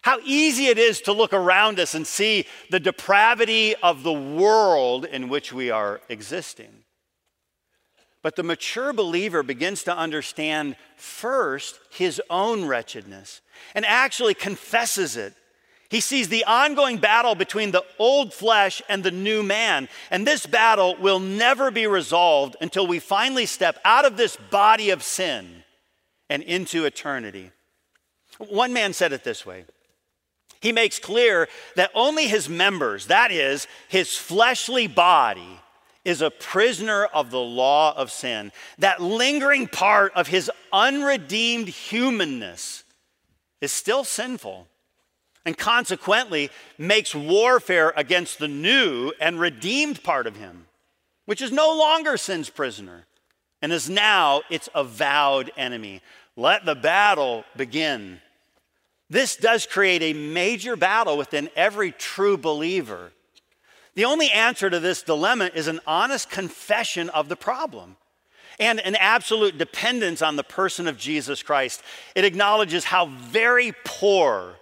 How 0.03 0.19
easy 0.25 0.67
it 0.67 0.79
is 0.79 1.01
to 1.03 1.13
look 1.13 1.33
around 1.33 1.79
us 1.79 1.95
and 1.95 2.07
see 2.07 2.47
the 2.71 2.81
depravity 2.81 3.75
of 3.77 4.03
the 4.03 4.13
world 4.13 5.05
in 5.05 5.29
which 5.29 5.53
we 5.53 5.71
are 5.71 6.01
existing. 6.09 6.85
But 8.23 8.37
the 8.37 8.43
mature 8.43 8.93
believer 8.93 9.43
begins 9.43 9.83
to 9.85 9.97
understand 9.97 10.77
first 10.97 11.81
his 11.91 12.21
own 12.31 12.67
wretchedness 12.67 13.41
and 13.75 13.85
actually 13.85 14.35
confesses 14.35 15.17
it. 15.17 15.35
He 15.91 16.01
sees 16.01 16.29
the 16.29 16.45
ongoing 16.45 16.99
battle 16.99 17.35
between 17.35 17.73
the 17.73 17.85
old 17.99 18.33
flesh 18.33 18.81
and 18.89 19.03
the 19.03 19.11
new 19.11 19.43
man. 19.43 19.89
And 20.13 20.25
this 20.25 20.47
battle 20.47 20.95
will 21.01 21.19
never 21.19 21.73
be 21.73 21.89
resolved 21.89 22.57
until 22.61 22.87
we 22.87 23.01
finally 23.01 23.45
step 23.45 23.77
out 23.85 24.05
of 24.05 24.17
this 24.17 24.37
body 24.37 24.91
of 24.91 25.03
sin 25.03 25.65
and 26.29 26.45
into 26.45 26.85
eternity. 26.85 27.51
One 28.39 28.73
man 28.73 28.93
said 28.93 29.13
it 29.13 29.25
this 29.25 29.45
way 29.45 29.65
he 30.61 30.73
makes 30.73 30.99
clear 30.99 31.49
that 31.75 31.91
only 31.95 32.29
his 32.29 32.49
members, 32.49 33.07
that 33.07 33.33
is, 33.33 33.67
his 33.89 34.17
fleshly 34.17 34.87
body, 34.87 35.59
is 36.05 36.23
a 36.23 36.31
prisoner 36.31 37.07
of 37.07 37.31
the 37.31 37.41
law 37.41 37.97
of 37.97 38.13
sin. 38.13 38.53
That 38.79 39.01
lingering 39.01 39.67
part 39.67 40.13
of 40.15 40.29
his 40.29 40.51
unredeemed 40.73 41.69
humanness 41.69 42.85
is 43.61 43.73
still 43.73 44.05
sinful 44.05 44.69
and 45.45 45.57
consequently 45.57 46.51
makes 46.79 47.15
warfare 47.15 47.93
against 47.97 48.39
the 48.39 48.49
new 48.49 49.13
and 49.21 49.41
redeemed 49.41 50.03
part 50.03 50.27
of 50.27 50.37
him, 50.37 50.67
which 51.27 51.41
is 51.41 51.53
no 51.53 51.75
longer 51.75 52.17
sin's 52.17 52.51
prisoner 52.51 53.07
and 53.63 53.73
is 53.73 53.89
now 53.91 54.43
its 54.51 54.69
avowed 54.75 55.51
enemy. 55.57 56.01
Let 56.37 56.65
the 56.65 56.75
battle 56.75 57.45
begin. 57.57 58.21
This 59.09 59.37
does 59.37 59.67
create 59.67 60.03
a 60.03 60.13
major 60.13 60.77
battle 60.77 61.19
within 61.19 61.51
every 61.57 61.93
true 61.93 62.37
believer. 62.37 63.13
The 63.95 64.05
only 64.05 64.31
answer 64.31 64.71
to 64.71 64.79
this 64.79 65.03
dilemma 65.03 65.51
is 65.55 65.67
an 65.67 65.81
honest 65.87 66.31
confession 66.31 67.09
of 67.11 67.29
the 67.29 67.37
problem 67.37 67.97
and 68.59 68.79
an 68.81 68.95
absolute 68.97 69.59
dependence 69.59 70.23
on 70.23 70.37
the 70.37 70.45
person 70.45 70.87
of 70.87 70.97
Jesus 70.97 71.43
Christ. 71.43 71.83
It 72.15 72.25
acknowledges 72.25 72.85
how 72.85 73.07
very 73.07 73.73
poor 73.85 74.55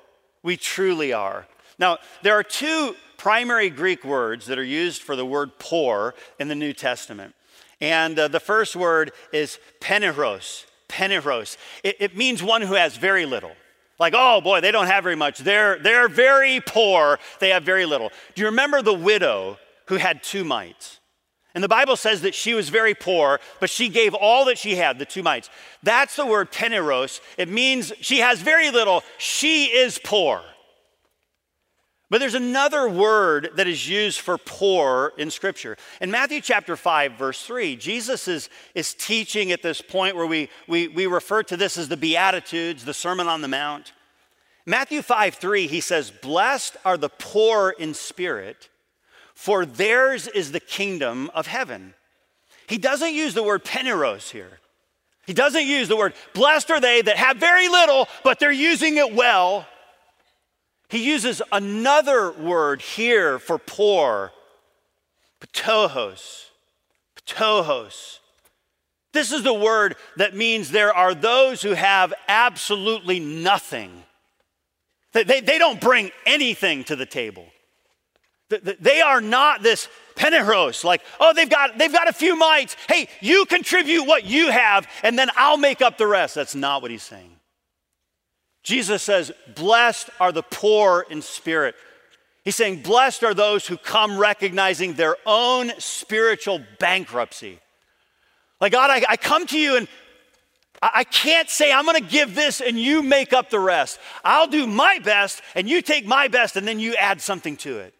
we 0.42 0.56
truly 0.56 1.12
are. 1.12 1.46
Now, 1.78 1.98
there 2.22 2.34
are 2.34 2.42
two 2.42 2.94
primary 3.16 3.70
Greek 3.70 4.04
words 4.04 4.46
that 4.46 4.58
are 4.58 4.64
used 4.64 5.02
for 5.02 5.16
the 5.16 5.26
word 5.26 5.58
poor 5.58 6.14
in 6.38 6.48
the 6.48 6.54
New 6.54 6.72
Testament. 6.72 7.34
And 7.80 8.18
uh, 8.18 8.28
the 8.28 8.40
first 8.40 8.74
word 8.74 9.12
is 9.32 9.58
peneros. 9.80 10.64
Peneros. 10.88 11.56
It, 11.84 11.96
it 12.00 12.16
means 12.16 12.42
one 12.42 12.62
who 12.62 12.74
has 12.74 12.96
very 12.96 13.26
little. 13.26 13.52
Like, 13.98 14.14
oh 14.16 14.40
boy, 14.40 14.60
they 14.60 14.70
don't 14.70 14.86
have 14.86 15.04
very 15.04 15.16
much. 15.16 15.38
They're, 15.38 15.78
they're 15.78 16.08
very 16.08 16.60
poor. 16.60 17.18
They 17.40 17.50
have 17.50 17.64
very 17.64 17.84
little. 17.84 18.10
Do 18.34 18.42
you 18.42 18.46
remember 18.46 18.80
the 18.80 18.94
widow 18.94 19.58
who 19.86 19.96
had 19.96 20.22
two 20.22 20.44
mites? 20.44 20.97
And 21.58 21.64
the 21.64 21.68
Bible 21.68 21.96
says 21.96 22.20
that 22.20 22.36
she 22.36 22.54
was 22.54 22.68
very 22.68 22.94
poor, 22.94 23.40
but 23.58 23.68
she 23.68 23.88
gave 23.88 24.14
all 24.14 24.44
that 24.44 24.58
she 24.58 24.76
had, 24.76 25.00
the 25.00 25.04
two 25.04 25.24
mites. 25.24 25.50
That's 25.82 26.14
the 26.14 26.24
word 26.24 26.52
peneros. 26.52 27.20
It 27.36 27.48
means 27.48 27.92
she 28.00 28.20
has 28.20 28.40
very 28.40 28.70
little. 28.70 29.02
She 29.18 29.64
is 29.64 29.98
poor. 29.98 30.40
But 32.10 32.18
there's 32.18 32.36
another 32.36 32.88
word 32.88 33.50
that 33.56 33.66
is 33.66 33.88
used 33.88 34.20
for 34.20 34.38
poor 34.38 35.12
in 35.18 35.32
Scripture. 35.32 35.76
In 36.00 36.12
Matthew 36.12 36.40
chapter 36.40 36.76
5, 36.76 37.14
verse 37.14 37.42
3, 37.42 37.74
Jesus 37.74 38.28
is, 38.28 38.50
is 38.76 38.94
teaching 38.94 39.50
at 39.50 39.60
this 39.60 39.80
point 39.80 40.14
where 40.14 40.28
we, 40.28 40.50
we, 40.68 40.86
we 40.86 41.06
refer 41.06 41.42
to 41.42 41.56
this 41.56 41.76
as 41.76 41.88
the 41.88 41.96
Beatitudes, 41.96 42.84
the 42.84 42.94
Sermon 42.94 43.26
on 43.26 43.40
the 43.40 43.48
Mount. 43.48 43.94
Matthew 44.64 45.02
5, 45.02 45.34
3, 45.34 45.66
he 45.66 45.80
says, 45.80 46.12
Blessed 46.12 46.76
are 46.84 46.96
the 46.96 47.08
poor 47.08 47.74
in 47.76 47.94
spirit, 47.94 48.68
for 49.38 49.64
theirs 49.64 50.26
is 50.26 50.50
the 50.50 50.58
kingdom 50.58 51.30
of 51.32 51.46
heaven. 51.46 51.94
He 52.66 52.76
doesn't 52.76 53.14
use 53.14 53.34
the 53.34 53.42
word 53.44 53.64
peneros 53.64 54.32
here. 54.32 54.58
He 55.28 55.32
doesn't 55.32 55.64
use 55.64 55.86
the 55.86 55.96
word, 55.96 56.14
blessed 56.34 56.72
are 56.72 56.80
they 56.80 57.02
that 57.02 57.16
have 57.16 57.36
very 57.36 57.68
little, 57.68 58.08
but 58.24 58.40
they're 58.40 58.50
using 58.50 58.96
it 58.96 59.14
well. 59.14 59.64
He 60.88 61.06
uses 61.08 61.40
another 61.52 62.32
word 62.32 62.82
here 62.82 63.38
for 63.38 63.58
poor, 63.58 64.32
ptochos. 65.40 66.46
Ptochos. 67.24 68.18
This 69.12 69.30
is 69.30 69.44
the 69.44 69.54
word 69.54 69.94
that 70.16 70.34
means 70.34 70.72
there 70.72 70.92
are 70.92 71.14
those 71.14 71.62
who 71.62 71.74
have 71.74 72.12
absolutely 72.26 73.20
nothing. 73.20 74.02
They, 75.12 75.22
they, 75.22 75.40
they 75.40 75.58
don't 75.58 75.80
bring 75.80 76.10
anything 76.26 76.82
to 76.84 76.96
the 76.96 77.06
table. 77.06 77.46
They 78.48 79.00
are 79.00 79.20
not 79.20 79.62
this 79.62 79.88
penteros, 80.14 80.82
like, 80.82 81.02
oh, 81.20 81.32
they've 81.32 81.48
got, 81.48 81.78
they've 81.78 81.92
got 81.92 82.08
a 82.08 82.12
few 82.12 82.36
mites. 82.36 82.76
Hey, 82.88 83.08
you 83.20 83.44
contribute 83.44 84.04
what 84.04 84.24
you 84.24 84.50
have, 84.50 84.88
and 85.02 85.18
then 85.18 85.30
I'll 85.36 85.58
make 85.58 85.80
up 85.80 85.98
the 85.98 86.06
rest. 86.06 86.34
That's 86.34 86.54
not 86.54 86.82
what 86.82 86.90
he's 86.90 87.02
saying. 87.02 87.36
Jesus 88.62 89.02
says, 89.02 89.32
Blessed 89.54 90.10
are 90.18 90.32
the 90.32 90.42
poor 90.42 91.06
in 91.08 91.22
spirit. 91.22 91.74
He's 92.44 92.56
saying, 92.56 92.82
Blessed 92.82 93.22
are 93.22 93.34
those 93.34 93.66
who 93.66 93.76
come 93.76 94.18
recognizing 94.18 94.94
their 94.94 95.16
own 95.24 95.70
spiritual 95.78 96.60
bankruptcy. 96.78 97.60
Like, 98.60 98.72
God, 98.72 98.90
I, 98.90 99.04
I 99.08 99.16
come 99.16 99.46
to 99.46 99.58
you 99.58 99.76
and 99.76 99.88
I 100.80 101.04
can't 101.04 101.48
say 101.50 101.72
I'm 101.72 101.84
going 101.84 102.02
to 102.02 102.08
give 102.08 102.34
this 102.34 102.60
and 102.60 102.78
you 102.78 103.02
make 103.02 103.32
up 103.32 103.50
the 103.50 103.58
rest. 103.58 103.98
I'll 104.24 104.46
do 104.46 104.66
my 104.66 104.98
best 105.00 105.42
and 105.54 105.68
you 105.68 105.82
take 105.82 106.06
my 106.06 106.28
best 106.28 106.56
and 106.56 106.66
then 106.66 106.78
you 106.78 106.94
add 106.94 107.20
something 107.20 107.56
to 107.58 107.78
it. 107.78 107.94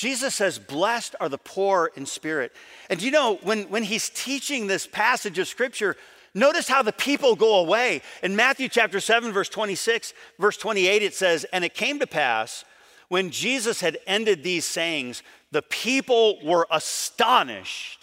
Jesus 0.00 0.34
says, 0.34 0.58
Blessed 0.58 1.14
are 1.20 1.28
the 1.28 1.36
poor 1.36 1.90
in 1.94 2.06
spirit. 2.06 2.52
And 2.88 3.02
you 3.02 3.10
know, 3.10 3.38
when, 3.42 3.64
when 3.64 3.82
he's 3.82 4.08
teaching 4.08 4.66
this 4.66 4.86
passage 4.86 5.38
of 5.38 5.46
scripture, 5.46 5.94
notice 6.32 6.68
how 6.68 6.82
the 6.82 6.90
people 6.90 7.36
go 7.36 7.56
away. 7.58 8.00
In 8.22 8.34
Matthew 8.34 8.70
chapter 8.70 8.98
7, 8.98 9.30
verse 9.30 9.50
26, 9.50 10.14
verse 10.38 10.56
28, 10.56 11.02
it 11.02 11.12
says, 11.12 11.44
And 11.52 11.66
it 11.66 11.74
came 11.74 11.98
to 11.98 12.06
pass 12.06 12.64
when 13.08 13.28
Jesus 13.28 13.82
had 13.82 13.98
ended 14.06 14.42
these 14.42 14.64
sayings, 14.64 15.22
the 15.52 15.60
people 15.60 16.38
were 16.42 16.66
astonished 16.70 18.00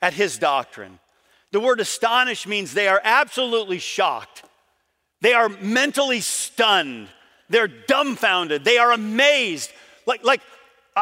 at 0.00 0.12
his 0.12 0.38
doctrine. 0.38 1.00
The 1.50 1.58
word 1.58 1.80
astonished 1.80 2.46
means 2.46 2.74
they 2.74 2.86
are 2.86 3.00
absolutely 3.02 3.80
shocked. 3.80 4.44
They 5.20 5.32
are 5.32 5.48
mentally 5.48 6.20
stunned. 6.20 7.08
They're 7.48 7.66
dumbfounded. 7.66 8.62
They 8.62 8.78
are 8.78 8.92
amazed. 8.92 9.72
Like, 10.06 10.22
like 10.24 10.42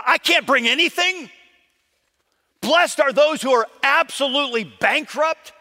I 0.06 0.18
can't 0.18 0.46
bring 0.46 0.66
anything. 0.66 1.30
Blessed 2.60 3.00
are 3.00 3.12
those 3.12 3.42
who 3.42 3.52
are 3.52 3.66
absolutely 3.82 4.64
bankrupt. 4.64 5.52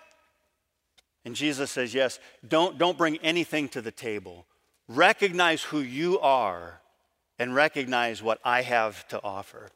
And 1.23 1.35
Jesus 1.35 1.71
says, 1.71 1.93
Yes, 1.93 2.19
don't, 2.47 2.77
don't 2.77 2.97
bring 2.97 3.17
anything 3.17 3.69
to 3.69 3.81
the 3.81 3.91
table. 3.91 4.45
Recognize 4.87 5.63
who 5.63 5.79
you 5.79 6.19
are 6.19 6.79
and 7.37 7.53
recognize 7.53 8.23
what 8.23 8.39
I 8.43 8.61
have 8.61 9.07
to 9.09 9.21
offer. 9.23 9.69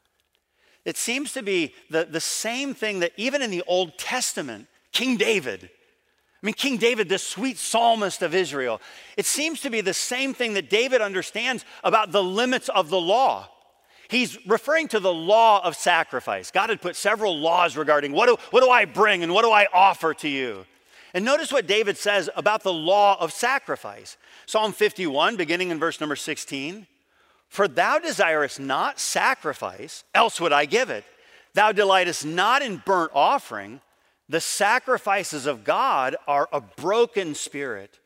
It 0.84 0.96
seems 0.96 1.32
to 1.34 1.42
be 1.42 1.74
the, 1.90 2.04
the 2.04 2.20
same 2.20 2.74
thing 2.74 3.00
that 3.00 3.12
even 3.16 3.42
in 3.42 3.50
the 3.50 3.62
Old 3.66 3.98
Testament, 3.98 4.66
King 4.92 5.16
David, 5.16 5.68
I 6.42 6.46
mean, 6.46 6.54
King 6.54 6.78
David, 6.78 7.08
the 7.08 7.18
sweet 7.18 7.58
psalmist 7.58 8.22
of 8.22 8.34
Israel, 8.34 8.80
it 9.16 9.26
seems 9.26 9.60
to 9.60 9.70
be 9.70 9.82
the 9.82 9.92
same 9.92 10.32
thing 10.32 10.54
that 10.54 10.70
David 10.70 11.02
understands 11.02 11.66
about 11.84 12.12
the 12.12 12.22
limits 12.22 12.70
of 12.70 12.88
the 12.88 13.00
law. 13.00 13.50
He's 14.10 14.44
referring 14.44 14.88
to 14.88 14.98
the 14.98 15.12
law 15.12 15.64
of 15.64 15.76
sacrifice. 15.76 16.50
God 16.50 16.68
had 16.68 16.82
put 16.82 16.96
several 16.96 17.38
laws 17.38 17.76
regarding 17.76 18.10
what 18.10 18.26
do, 18.26 18.36
what 18.50 18.60
do 18.60 18.68
I 18.68 18.84
bring 18.84 19.22
and 19.22 19.32
what 19.32 19.44
do 19.44 19.52
I 19.52 19.68
offer 19.72 20.14
to 20.14 20.28
you. 20.28 20.66
And 21.14 21.24
notice 21.24 21.52
what 21.52 21.68
David 21.68 21.96
says 21.96 22.28
about 22.34 22.64
the 22.64 22.72
law 22.72 23.16
of 23.20 23.32
sacrifice. 23.32 24.16
Psalm 24.46 24.72
51, 24.72 25.36
beginning 25.36 25.70
in 25.70 25.78
verse 25.78 26.00
number 26.00 26.16
16 26.16 26.88
For 27.48 27.68
thou 27.68 28.00
desirest 28.00 28.58
not 28.58 28.98
sacrifice, 28.98 30.02
else 30.12 30.40
would 30.40 30.52
I 30.52 30.64
give 30.64 30.90
it. 30.90 31.04
Thou 31.54 31.70
delightest 31.70 32.26
not 32.26 32.62
in 32.62 32.82
burnt 32.84 33.12
offering. 33.14 33.80
The 34.28 34.40
sacrifices 34.40 35.46
of 35.46 35.62
God 35.62 36.16
are 36.26 36.48
a 36.52 36.60
broken 36.60 37.36
spirit, 37.36 37.99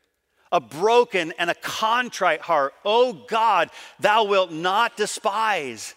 a 0.51 0.59
broken 0.59 1.33
and 1.37 1.49
a 1.49 1.55
contrite 1.55 2.41
heart. 2.41 2.73
Oh 2.83 3.13
God, 3.27 3.69
thou 3.99 4.23
wilt 4.25 4.51
not 4.51 4.97
despise. 4.97 5.95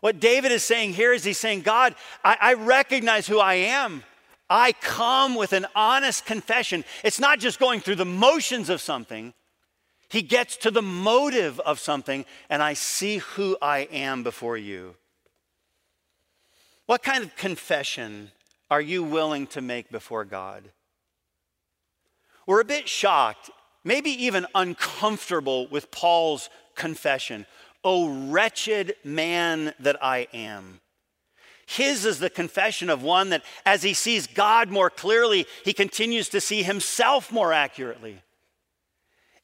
What 0.00 0.20
David 0.20 0.52
is 0.52 0.62
saying 0.62 0.92
here 0.92 1.12
is 1.12 1.24
he's 1.24 1.38
saying, 1.38 1.62
God, 1.62 1.94
I, 2.22 2.36
I 2.40 2.54
recognize 2.54 3.26
who 3.26 3.38
I 3.38 3.54
am. 3.54 4.02
I 4.50 4.72
come 4.72 5.34
with 5.34 5.52
an 5.54 5.66
honest 5.74 6.26
confession. 6.26 6.84
It's 7.02 7.18
not 7.18 7.38
just 7.38 7.58
going 7.58 7.80
through 7.80 7.94
the 7.94 8.04
motions 8.04 8.68
of 8.68 8.80
something, 8.80 9.32
he 10.10 10.22
gets 10.22 10.56
to 10.58 10.70
the 10.70 10.82
motive 10.82 11.58
of 11.60 11.80
something, 11.80 12.24
and 12.50 12.62
I 12.62 12.74
see 12.74 13.18
who 13.18 13.56
I 13.60 13.88
am 13.90 14.22
before 14.22 14.56
you. 14.56 14.94
What 16.86 17.02
kind 17.02 17.24
of 17.24 17.34
confession 17.36 18.30
are 18.70 18.80
you 18.80 19.02
willing 19.02 19.46
to 19.48 19.60
make 19.60 19.90
before 19.90 20.24
God? 20.24 20.70
We're 22.46 22.60
a 22.60 22.64
bit 22.64 22.88
shocked, 22.88 23.50
maybe 23.84 24.10
even 24.24 24.46
uncomfortable 24.54 25.68
with 25.68 25.90
Paul's 25.90 26.50
confession. 26.74 27.46
Oh, 27.84 28.28
wretched 28.28 28.96
man 29.04 29.74
that 29.78 30.02
I 30.02 30.26
am. 30.32 30.80
His 31.66 32.04
is 32.04 32.18
the 32.18 32.30
confession 32.30 32.90
of 32.90 33.02
one 33.02 33.30
that, 33.30 33.42
as 33.64 33.82
he 33.82 33.94
sees 33.94 34.26
God 34.26 34.70
more 34.70 34.90
clearly, 34.90 35.46
he 35.64 35.72
continues 35.72 36.28
to 36.30 36.40
see 36.40 36.62
himself 36.62 37.32
more 37.32 37.52
accurately. 37.52 38.20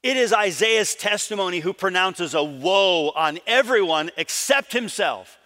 It 0.03 0.17
is 0.17 0.33
Isaiah's 0.33 0.95
testimony 0.95 1.61
who 1.61 1.73
pronounces 1.73 2.35
a 2.35 2.43
woe 2.43 3.11
on 3.11 3.39
everyone 3.47 4.11
except 4.17 4.73
himself. 4.73 5.39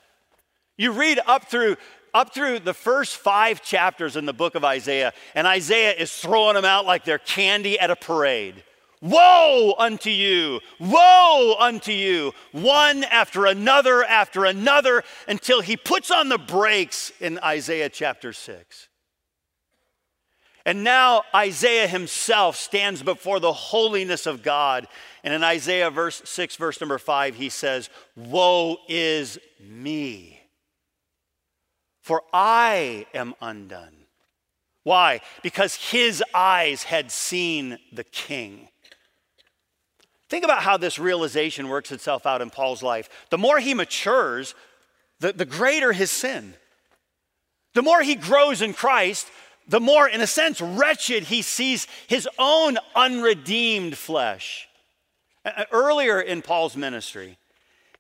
You 0.77 0.93
read 0.93 1.21
up 1.27 1.45
through 1.51 1.77
up 2.13 2.33
through 2.33 2.61
the 2.61 2.75
first 2.75 3.17
five 3.17 3.61
chapters 3.61 4.15
in 4.15 4.25
the 4.25 4.33
book 4.33 4.55
of 4.55 4.65
Isaiah, 4.65 5.13
and 5.35 5.49
Isaiah 5.49 5.93
is 5.93 6.13
throwing 6.13 6.55
them 6.55 6.65
out 6.65 6.87
like 6.87 7.05
they're 7.05 7.19
candy 7.19 7.79
at 7.79 7.91
a 7.91 7.97
parade. 7.97 8.63
Woe 9.05 9.75
unto 9.79 10.11
you! 10.11 10.61
Woe 10.81 11.57
unto 11.61 11.93
you! 11.93 12.33
One 12.53 13.05
after 13.05 13.47
another 13.47 14.03
after 14.03 14.45
another 14.45 15.05
until 15.29 15.61
he 15.61 15.77
puts 15.77 16.11
on 16.11 16.29
the 16.29 16.39
brakes 16.39 17.13
in 17.21 17.39
Isaiah 17.39 17.91
chapter 17.91 18.33
6. 18.33 18.89
And 20.67 20.83
now 20.83 21.25
Isaiah 21.35 21.87
himself 21.87 22.57
stands 22.57 23.03
before 23.03 23.39
the 23.39 23.53
holiness 23.53 24.27
of 24.27 24.43
God. 24.43 24.89
And 25.23 25.35
in 25.35 25.45
Isaiah 25.45 25.91
verse 25.91 26.23
6, 26.25 26.57
verse 26.57 26.81
number 26.81 26.99
5, 26.99 27.37
he 27.37 27.51
says, 27.51 27.91
Woe 28.17 28.79
is 28.89 29.39
me! 29.61 30.41
for 32.05 32.23
I 32.35 33.07
am 33.15 33.35
undone. 33.41 33.97
Why? 34.83 35.23
Because 35.43 35.75
his 35.75 36.23
eyes 36.35 36.83
had 36.83 37.11
seen 37.11 37.79
the 37.91 38.05
king. 38.05 38.69
Think 40.29 40.45
about 40.45 40.63
how 40.63 40.77
this 40.77 40.99
realization 40.99 41.69
works 41.69 41.93
itself 41.93 42.27
out 42.27 42.43
in 42.43 42.51
Paul's 42.51 42.83
life. 42.83 43.09
The 43.31 43.39
more 43.39 43.59
he 43.59 43.75
matures, 43.75 44.55
the, 45.21 45.33
the 45.33 45.45
greater 45.45 45.93
his 45.93 46.11
sin. 46.11 46.55
The 47.75 47.83
more 47.83 48.03
he 48.03 48.15
grows 48.15 48.63
in 48.63 48.73
Christ, 48.73 49.29
the 49.67 49.81
more, 49.81 50.09
in 50.09 50.21
a 50.21 50.27
sense, 50.27 50.61
wretched 50.61 51.25
he 51.25 51.43
sees 51.43 51.87
his 52.07 52.29
own 52.39 52.79
unredeemed 52.95 53.97
flesh. 53.97 54.69
Earlier 55.71 56.21
in 56.21 56.43
Paul's 56.43 56.77
ministry, 56.77 57.39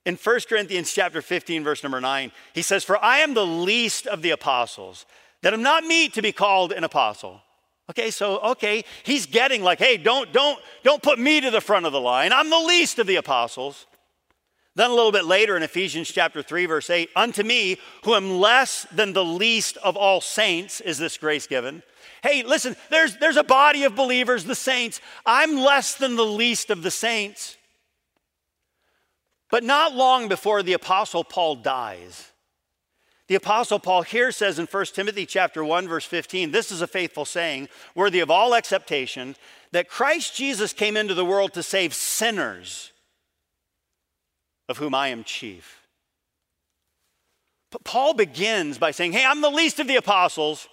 in 0.05 0.17
1 0.17 0.41
Corinthians 0.49 0.93
chapter 0.93 1.23
15, 1.23 1.65
verse 1.65 1.83
number 1.83 2.01
9, 2.01 2.33
he 2.55 2.63
says, 2.63 2.85
For 2.85 3.03
I 3.03 3.19
am 3.19 3.35
the 3.35 3.47
least 3.47 4.07
of 4.07 4.23
the 4.23 4.31
apostles, 4.31 5.07
that 5.43 5.55
am 5.55 5.63
not 5.63 5.85
meet 5.85 6.15
to 6.15 6.23
be 6.23 6.33
called 6.33 6.73
an 6.73 6.85
apostle. 6.85 7.43
Okay, 7.90 8.11
so 8.11 8.38
okay, 8.38 8.85
he's 9.03 9.27
getting 9.27 9.62
like, 9.62 9.79
hey, 9.79 9.99
don't, 9.99 10.33
don't, 10.33 10.59
don't 10.83 11.03
put 11.03 11.18
me 11.18 11.40
to 11.40 11.51
the 11.51 11.61
front 11.61 11.85
of 11.85 11.92
the 11.92 12.01
line. 12.01 12.33
I'm 12.33 12.49
the 12.49 12.59
least 12.59 12.99
of 12.99 13.07
the 13.07 13.16
apostles. 13.16 13.87
Then 14.77 14.90
a 14.90 14.94
little 14.94 15.12
bit 15.12 15.25
later 15.25 15.57
in 15.57 15.62
Ephesians 15.62 16.11
chapter 16.11 16.42
3, 16.42 16.66
verse 16.66 16.90
8, 16.90 17.11
unto 17.14 17.44
me, 17.44 17.79
who 18.05 18.14
am 18.14 18.38
less 18.38 18.87
than 18.90 19.12
the 19.12 19.25
least 19.25 19.77
of 19.79 19.97
all 19.97 20.20
saints, 20.20 20.81
is 20.81 20.99
this 20.99 21.16
grace 21.16 21.47
given. 21.47 21.83
Hey, 22.23 22.42
listen, 22.42 22.75
there's, 22.90 23.16
there's 23.18 23.37
a 23.37 23.44
body 23.44 23.85
of 23.85 23.94
believers, 23.94 24.44
the 24.44 24.55
saints. 24.55 25.01
I'm 25.25 25.57
less 25.57 25.94
than 25.94 26.16
the 26.16 26.25
least 26.25 26.70
of 26.70 26.83
the 26.83 26.90
saints. 26.90 27.57
But 29.51 29.62
not 29.62 29.94
long 29.94 30.27
before 30.27 30.62
the 30.62 30.73
apostle 30.73 31.23
Paul 31.23 31.57
dies, 31.57 32.33
the 33.29 33.35
apostle 33.35 33.79
Paul 33.79 34.03
here 34.03 34.31
says 34.33 34.59
in 34.59 34.67
1 34.67 34.85
Timothy 34.87 35.27
chapter 35.27 35.65
1 35.65 35.89
verse 35.89 36.05
15, 36.05 36.51
this 36.51 36.71
is 36.71 36.83
a 36.83 36.87
faithful 36.87 37.25
saying, 37.25 37.69
worthy 37.95 38.21
of 38.21 38.31
all 38.31 38.55
acceptation, 38.55 39.37
that 39.73 39.89
Christ 39.89 40.37
Jesus 40.37 40.73
came 40.73 40.97
into 40.97 41.15
the 41.15 41.25
world 41.25 41.53
to 41.55 41.63
save 41.63 41.95
sinners, 41.95 42.93
of 44.69 44.79
whom 44.79 44.95
I 44.95 45.09
am 45.09 45.25
chief. 45.25 45.81
But 47.71 47.85
Paul 47.85 48.15
begins 48.15 48.79
by 48.79 48.93
saying, 48.93 49.15
"Hey, 49.15 49.25
I'm 49.25 49.41
the 49.41 49.51
least 49.51 49.81
of 49.81 49.89
the 49.89 49.97
apostles." 49.97 50.69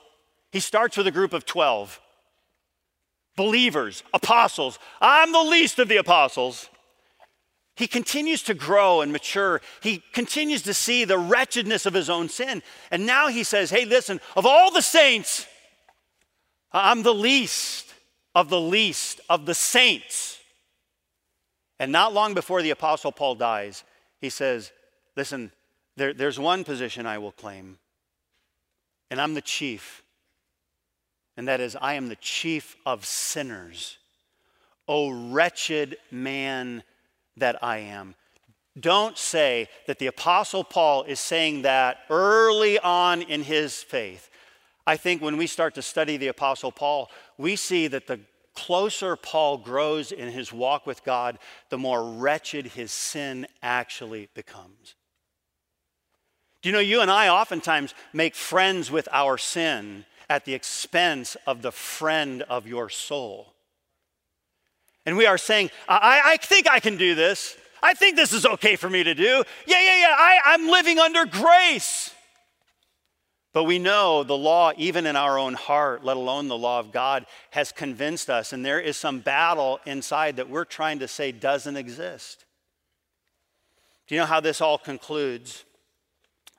He 0.52 0.60
starts 0.60 0.98
with 0.98 1.08
a 1.08 1.12
group 1.12 1.34
of 1.34 1.46
12 1.46 2.00
believers, 3.36 4.04
apostles. 4.14 4.78
I'm 5.00 5.32
the 5.32 5.42
least 5.42 5.80
of 5.80 5.88
the 5.88 5.98
apostles. 5.98 6.70
He 7.76 7.88
continues 7.88 8.44
to 8.44 8.54
grow 8.54 9.02
and 9.02 9.12
mature. 9.12 9.62
He 9.82 10.04
continues 10.14 10.62
to 10.64 10.74
see 10.74 11.06
the 11.06 11.18
wretchedness 11.18 11.86
of 11.86 11.94
his 11.94 12.10
own 12.10 12.30
sin. 12.30 12.62
And 12.92 13.06
now 13.06 13.30
he 13.30 13.44
says, 13.44 13.70
Hey, 13.70 13.86
listen, 13.86 14.20
of 14.36 14.46
all 14.46 14.72
the 14.72 14.82
saints, 14.82 15.48
I'm 16.72 17.04
the 17.04 17.14
least 17.14 17.94
of 18.36 18.50
the 18.50 18.60
least 18.60 19.22
of 19.30 19.46
the 19.46 19.56
saints. 19.56 20.40
And 21.80 21.92
not 21.92 22.14
long 22.14 22.34
before 22.34 22.62
the 22.62 22.70
Apostle 22.70 23.12
Paul 23.12 23.36
dies, 23.36 23.84
he 24.20 24.30
says, 24.30 24.72
listen, 25.16 25.52
there, 25.98 26.14
there's 26.14 26.40
one 26.40 26.64
position 26.64 27.06
I 27.06 27.18
will 27.18 27.32
claim, 27.32 27.80
and 29.10 29.20
I'm 29.20 29.34
the 29.34 29.42
chief, 29.42 30.04
and 31.36 31.48
that 31.48 31.60
is 31.60 31.76
I 31.82 31.96
am 31.96 32.08
the 32.08 32.16
chief 32.18 32.76
of 32.86 33.06
sinners. 33.06 33.98
O 34.88 35.10
wretched 35.32 35.98
man 36.12 36.84
that 37.38 37.64
I 37.64 37.78
am. 37.80 38.16
Don't 38.80 39.18
say 39.18 39.68
that 39.88 40.00
the 40.00 40.08
Apostle 40.08 40.64
Paul 40.64 41.04
is 41.04 41.20
saying 41.20 41.64
that 41.64 42.00
early 42.10 42.80
on 42.80 43.22
in 43.22 43.44
his 43.44 43.84
faith. 43.84 44.30
I 44.88 44.98
think 44.98 45.22
when 45.22 45.38
we 45.38 45.48
start 45.48 45.76
to 45.76 45.82
study 45.82 46.18
the 46.18 46.30
Apostle 46.30 46.72
Paul, 46.72 47.12
we 47.38 47.56
see 47.56 47.88
that 47.88 48.08
the 48.08 48.22
closer 48.54 49.16
Paul 49.16 49.58
grows 49.58 50.12
in 50.12 50.32
his 50.32 50.52
walk 50.52 50.86
with 50.86 51.04
God, 51.04 51.40
the 51.70 51.78
more 51.78 52.04
wretched 52.04 52.68
his 52.68 52.92
sin 52.92 53.48
actually 53.62 54.30
becomes. 54.34 54.96
Do 56.62 56.70
you 56.70 56.74
know, 56.74 56.80
you 56.80 57.02
and 57.02 57.10
I 57.10 57.28
oftentimes 57.28 57.94
make 58.14 58.36
friends 58.36 58.92
with 58.92 59.08
our 59.12 59.38
sin 59.38 60.06
at 60.30 60.46
the 60.46 60.54
expense 60.54 61.36
of 61.48 61.62
the 61.62 61.72
friend 61.72 62.44
of 62.44 62.68
your 62.68 62.88
soul. 62.90 63.54
And 65.12 65.18
we 65.18 65.26
are 65.26 65.38
saying, 65.38 65.72
I, 65.90 66.22
I 66.24 66.38
think 66.38 66.70
I 66.70 66.80
can 66.80 66.96
do 66.96 67.16
this. 67.16 67.58
I 67.84 67.94
think 67.94 68.16
this 68.16 68.32
is 68.32 68.46
okay 68.46 68.78
for 68.78 68.90
me 68.90 69.04
to 69.04 69.14
do. 69.14 69.44
Yeah, 69.68 69.82
yeah, 69.82 69.98
yeah, 69.98 70.16
I, 70.18 70.40
I'm 70.46 70.70
living 70.70 71.00
under 71.00 71.26
grace. 71.26 72.16
But 73.52 73.66
we 73.66 73.78
know 73.78 74.24
the 74.24 74.38
law, 74.38 74.72
even 74.78 75.06
in 75.06 75.18
our 75.18 75.38
own 75.38 75.56
heart, 75.56 76.06
let 76.06 76.16
alone 76.16 76.48
the 76.48 76.58
law 76.58 76.80
of 76.80 76.94
God, 76.94 77.26
has 77.50 77.74
convinced 77.74 78.30
us, 78.30 78.54
and 78.54 78.66
there 78.66 78.80
is 78.80 78.96
some 78.96 79.20
battle 79.20 79.82
inside 79.86 80.38
that 80.38 80.50
we're 80.50 80.64
trying 80.64 81.00
to 81.00 81.10
say 81.10 81.34
doesn't 81.34 81.76
exist. 81.76 82.46
Do 84.08 84.16
you 84.16 84.22
know 84.22 84.28
how 84.28 84.40
this 84.40 84.62
all 84.62 84.78
concludes? 84.78 85.66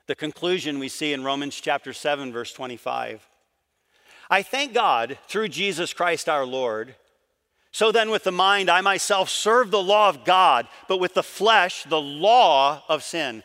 The 0.05 0.13
conclusion 0.13 0.77
we 0.77 0.89
see 0.89 1.11
in 1.11 1.23
Romans 1.23 1.59
chapter 1.59 1.91
7, 1.91 2.31
verse 2.31 2.53
25. 2.53 3.27
I 4.29 4.43
thank 4.43 4.75
God 4.75 5.17
through 5.27 5.47
Jesus 5.47 5.91
Christ 5.91 6.29
our 6.29 6.45
Lord. 6.45 6.93
So 7.73 7.91
then, 7.91 8.11
with 8.11 8.23
the 8.23 8.31
mind, 8.31 8.69
I 8.69 8.81
myself 8.81 9.29
serve 9.29 9.71
the 9.71 9.81
law 9.81 10.07
of 10.07 10.23
God, 10.23 10.67
but 10.87 10.99
with 10.99 11.15
the 11.15 11.23
flesh, 11.23 11.83
the 11.83 11.99
law 11.99 12.83
of 12.87 13.03
sin. 13.03 13.41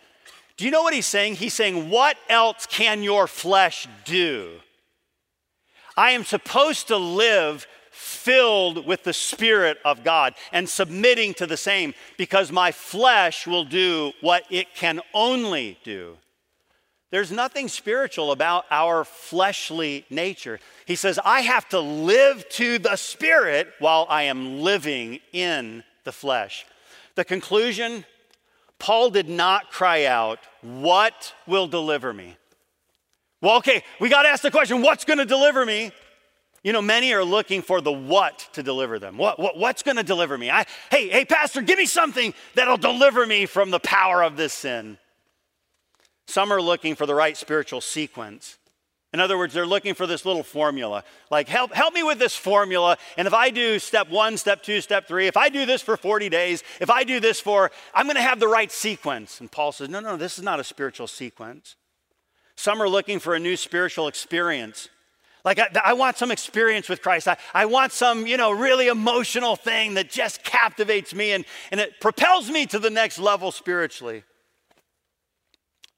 Do 0.59 0.67
you 0.67 0.71
know 0.71 0.83
what 0.83 0.93
he's 0.93 1.07
saying? 1.07 1.37
He's 1.37 1.55
saying, 1.55 1.89
What 1.89 2.19
else 2.29 2.67
can 2.67 3.03
your 3.03 3.27
flesh 3.27 3.89
do? 4.05 4.61
I 5.97 6.11
am 6.11 6.25
supposed 6.25 6.89
to 6.89 6.99
live 6.99 7.67
filled 7.91 8.87
with 8.87 9.03
the 9.03 9.15
Spirit 9.15 9.79
of 9.85 10.05
God 10.05 10.35
and 10.53 10.69
submitting 10.69 11.33
to 11.35 11.47
the 11.47 11.57
same 11.57 11.95
because 12.19 12.53
my 12.53 12.71
flesh 12.71 13.47
will 13.47 13.65
do 13.65 14.13
what 14.21 14.45
it 14.51 14.75
can 14.75 15.01
only 15.15 15.79
do. 15.85 16.19
There's 17.11 17.33
nothing 17.33 17.69
spiritual 17.69 18.33
about 18.33 18.67
our 18.71 19.05
fleshly 19.05 20.05
nature. 20.11 20.61
He 20.85 20.95
says, 20.95 21.19
I 21.25 21.41
have 21.41 21.69
to 21.71 21.81
live 21.81 22.47
to 22.51 22.79
the 22.79 22.97
Spirit 22.97 23.69
while 23.79 24.07
I 24.11 24.25
am 24.25 24.61
living 24.61 25.21
in 25.33 25.85
the 26.05 26.13
flesh. 26.13 26.67
The 27.15 27.25
conclusion 27.25 28.05
Paul 28.79 29.11
did 29.11 29.29
not 29.29 29.71
cry 29.71 30.05
out, 30.05 30.39
What 30.61 31.35
will 31.47 31.67
deliver 31.67 32.13
me? 32.13 32.37
Well, 33.41 33.57
okay, 33.59 33.83
we 34.01 34.09
got 34.09 34.23
to 34.23 34.29
ask 34.29 34.43
the 34.43 34.51
question 34.51 34.83
what's 34.83 35.05
going 35.05 35.19
to 35.19 35.25
deliver 35.25 35.65
me? 35.65 35.93
You 36.65 36.73
know, 36.73 36.83
many 36.83 37.13
are 37.15 37.25
looking 37.25 37.63
for 37.63 37.81
the 37.81 37.93
what 37.93 38.49
to 38.53 38.63
deliver 38.63 38.99
them. 38.99 39.17
What, 39.17 39.39
what 39.39 39.57
what's 39.57 39.83
going 39.83 39.97
to 39.97 40.03
deliver 40.03 40.37
me? 40.37 40.51
I, 40.51 40.67
hey, 40.91 41.09
hey, 41.09 41.25
Pastor, 41.25 41.63
give 41.63 41.79
me 41.79 41.87
something 41.87 42.35
that'll 42.55 42.77
deliver 42.77 43.25
me 43.25 43.47
from 43.47 43.71
the 43.71 43.79
power 43.79 44.23
of 44.23 44.37
this 44.37 44.53
sin. 44.53 44.99
Some 46.29 46.53
are 46.53 46.61
looking 46.61 46.95
for 46.95 47.07
the 47.07 47.15
right 47.15 47.35
spiritual 47.35 47.81
sequence. 47.81 48.59
In 49.15 49.21
other 49.21 49.39
words, 49.39 49.55
they're 49.55 49.67
looking 49.67 49.95
for 49.95 50.07
this 50.07 50.27
little 50.27 50.43
formula. 50.43 51.03
Like, 51.31 51.49
help, 51.49 51.73
help 51.73 51.95
me 51.95 52.03
with 52.03 52.19
this 52.19 52.37
formula. 52.37 52.99
And 53.17 53.27
if 53.27 53.33
I 53.33 53.49
do 53.49 53.79
step 53.79 54.11
one, 54.11 54.37
step 54.37 54.63
two, 54.63 54.83
step 54.83 55.09
three, 55.09 55.27
if 55.27 55.39
I 55.39 55.49
do 55.49 55.65
this 55.65 55.81
for 55.81 55.97
40 55.97 56.29
days, 56.29 56.63
if 56.83 56.91
I 56.91 57.05
do 57.05 57.19
this 57.19 57.41
for, 57.41 57.71
I'm 57.95 58.05
going 58.05 58.17
to 58.17 58.23
have 58.23 58.41
the 58.41 58.47
right 58.47 58.71
sequence. 58.71 59.41
And 59.41 59.51
Paul 59.51 59.73
says, 59.73 59.89
no, 59.89 60.01
no, 60.01 60.19
this 60.19 60.37
is 60.37 60.45
not 60.45 60.61
a 60.61 60.65
spiritual 60.65 61.07
sequence. 61.07 61.77
Some 62.57 62.83
are 62.83 62.89
looking 62.91 63.21
for 63.21 63.35
a 63.35 63.39
new 63.39 63.57
spiritual 63.57 64.07
experience. 64.07 64.91
Like, 65.47 65.59
I, 65.59 65.69
I 65.83 65.93
want 65.95 66.19
some 66.19 66.31
experience 66.31 66.91
with 66.91 67.01
Christ. 67.01 67.27
I, 67.27 67.39
I 67.55 67.65
want 67.65 67.93
some, 67.93 68.27
you 68.27 68.37
know, 68.37 68.53
really 68.53 68.89
emotional 68.89 69.57
thing 69.57 69.95
that 69.95 70.11
just 70.11 70.45
captivates 70.45 71.15
me 71.15 71.33
and, 71.33 71.47
and 71.71 71.81
it 71.81 72.03
propels 72.03 72.51
me 72.51 72.67
to 72.67 72.79
the 72.79 72.91
next 72.91 73.19
level 73.19 73.51
spiritually. 73.51 74.25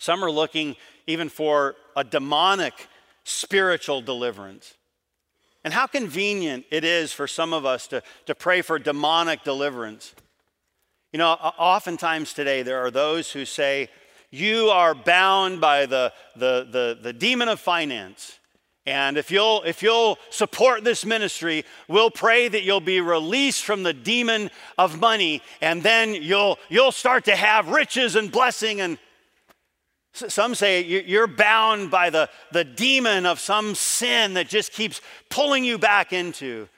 Some 0.01 0.25
are 0.25 0.31
looking 0.31 0.77
even 1.07 1.29
for 1.29 1.77
a 1.95 2.03
demonic 2.03 2.89
spiritual 3.25 4.01
deliverance. 4.01 4.75
And 5.63 5.75
how 5.75 5.87
convenient 5.87 6.65
it 6.71 6.85
is 6.85 7.13
for 7.13 7.27
some 7.27 7.53
of 7.53 7.67
us 7.67 7.87
to, 7.89 8.03
to 8.25 8.35
pray 8.35 8.63
for 8.63 8.79
demonic 8.79 9.45
deliverance. 9.45 10.15
You 11.13 11.19
know, 11.19 11.33
oftentimes 11.33 12.33
today 12.33 12.63
there 12.63 12.79
are 12.79 12.91
those 12.91 13.31
who 13.31 13.45
say, 13.45 13.91
You 14.31 14.69
are 14.71 14.95
bound 14.95 15.61
by 15.61 15.85
the, 15.85 16.15
the, 16.35 16.67
the, 16.71 16.99
the 17.01 17.13
demon 17.13 17.49
of 17.49 17.61
finance. 17.61 18.39
And 18.87 19.19
if 19.19 19.31
you'll, 19.31 19.63
if 19.65 19.83
you'll 19.83 20.19
support 20.31 20.83
this 20.83 21.05
ministry, 21.05 21.67
we'll 21.89 22.11
pray 22.11 22.49
that 22.49 22.63
you'll 22.63 22.81
be 22.81 23.03
released 23.03 23.65
from 23.65 23.83
the 23.83 23.93
demon 23.93 24.51
of 24.79 24.99
money, 24.99 25.43
and 25.61 25.83
then 25.83 26.15
you'll, 26.15 26.59
you'll 26.71 26.91
start 26.91 27.27
to 27.27 27.37
have 27.37 27.69
riches 27.69 28.17
and 28.17 28.33
blessing. 28.33 28.81
And 28.81 28.99
some 30.13 30.55
say 30.55 30.83
you're 30.83 31.27
bound 31.27 31.91
by 31.91 32.11
the, 32.11 32.29
the 32.53 32.65
demon 32.65 33.27
of 33.27 33.39
some 33.39 33.75
sin 33.75 34.35
that 34.35 34.49
just 34.49 34.73
keeps 34.73 35.01
pulling 35.29 35.65
you 35.65 35.79
back 35.79 36.13
into. 36.13 36.69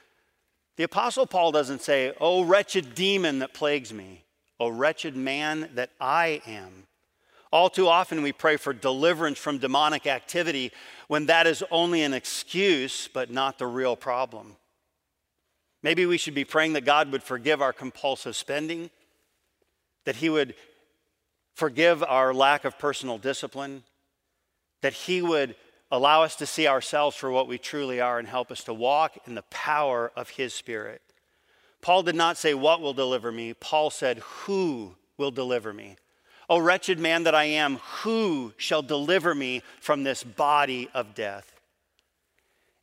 The 0.76 0.84
Apostle 0.84 1.26
Paul 1.26 1.52
doesn't 1.52 1.82
say, 1.82 2.12
Oh, 2.20 2.44
wretched 2.44 2.94
demon 2.94 3.40
that 3.40 3.54
plagues 3.54 3.92
me, 3.92 4.24
oh, 4.60 4.68
wretched 4.68 5.16
man 5.16 5.70
that 5.74 5.90
I 6.00 6.42
am. 6.46 6.86
All 7.52 7.68
too 7.68 7.88
often 7.88 8.22
we 8.22 8.32
pray 8.32 8.56
for 8.56 8.72
deliverance 8.72 9.38
from 9.38 9.58
demonic 9.58 10.06
activity 10.06 10.72
when 11.08 11.26
that 11.26 11.46
is 11.46 11.62
only 11.70 12.02
an 12.02 12.14
excuse, 12.14 13.08
but 13.12 13.30
not 13.30 13.58
the 13.58 13.66
real 13.66 13.94
problem. 13.94 14.56
Maybe 15.82 16.06
we 16.06 16.16
should 16.16 16.34
be 16.34 16.44
praying 16.44 16.72
that 16.74 16.86
God 16.86 17.12
would 17.12 17.22
forgive 17.22 17.60
our 17.60 17.72
compulsive 17.72 18.36
spending, 18.36 18.90
that 20.06 20.16
He 20.16 20.30
would 20.30 20.54
forgive 21.54 22.02
our 22.02 22.32
lack 22.34 22.64
of 22.64 22.78
personal 22.78 23.18
discipline, 23.18 23.84
that 24.80 24.92
He 24.92 25.22
would 25.22 25.54
allow 25.90 26.22
us 26.22 26.36
to 26.36 26.46
see 26.46 26.66
ourselves 26.66 27.16
for 27.16 27.30
what 27.30 27.48
we 27.48 27.58
truly 27.58 28.00
are 28.00 28.18
and 28.18 28.26
help 28.26 28.50
us 28.50 28.64
to 28.64 28.74
walk 28.74 29.18
in 29.26 29.34
the 29.34 29.42
power 29.50 30.10
of 30.16 30.30
His 30.30 30.54
Spirit. 30.54 31.02
Paul 31.80 32.02
did 32.02 32.14
not 32.14 32.38
say, 32.38 32.54
What 32.54 32.80
will 32.80 32.94
deliver 32.94 33.30
me? 33.30 33.54
Paul 33.54 33.90
said, 33.90 34.18
Who 34.18 34.94
will 35.18 35.30
deliver 35.30 35.72
me? 35.72 35.96
O 36.48 36.58
wretched 36.58 36.98
man 36.98 37.22
that 37.24 37.34
I 37.34 37.44
am, 37.44 37.76
who 37.76 38.52
shall 38.56 38.82
deliver 38.82 39.34
me 39.34 39.62
from 39.80 40.02
this 40.02 40.22
body 40.22 40.88
of 40.92 41.14
death? 41.14 41.60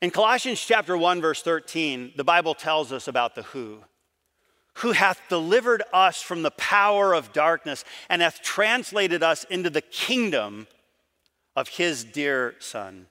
In 0.01 0.11
Colossians 0.11 0.61
chapter 0.61 0.97
1 0.97 1.21
verse 1.21 1.41
13, 1.41 2.13
the 2.15 2.23
Bible 2.23 2.53
tells 2.53 2.93
us 2.93 3.07
about 3.07 3.35
the 3.35 3.43
who 3.43 3.83
who 4.75 4.91
hath 4.91 5.21
delivered 5.29 5.83
us 5.91 6.21
from 6.21 6.41
the 6.41 6.51
power 6.51 7.13
of 7.13 7.33
darkness 7.33 7.83
and 8.09 8.21
hath 8.21 8.41
translated 8.41 9.21
us 9.23 9.43
into 9.45 9.69
the 9.69 9.81
kingdom 9.81 10.67
of 11.55 11.67
his 11.67 12.03
dear 12.03 12.55
Son. 12.59 13.07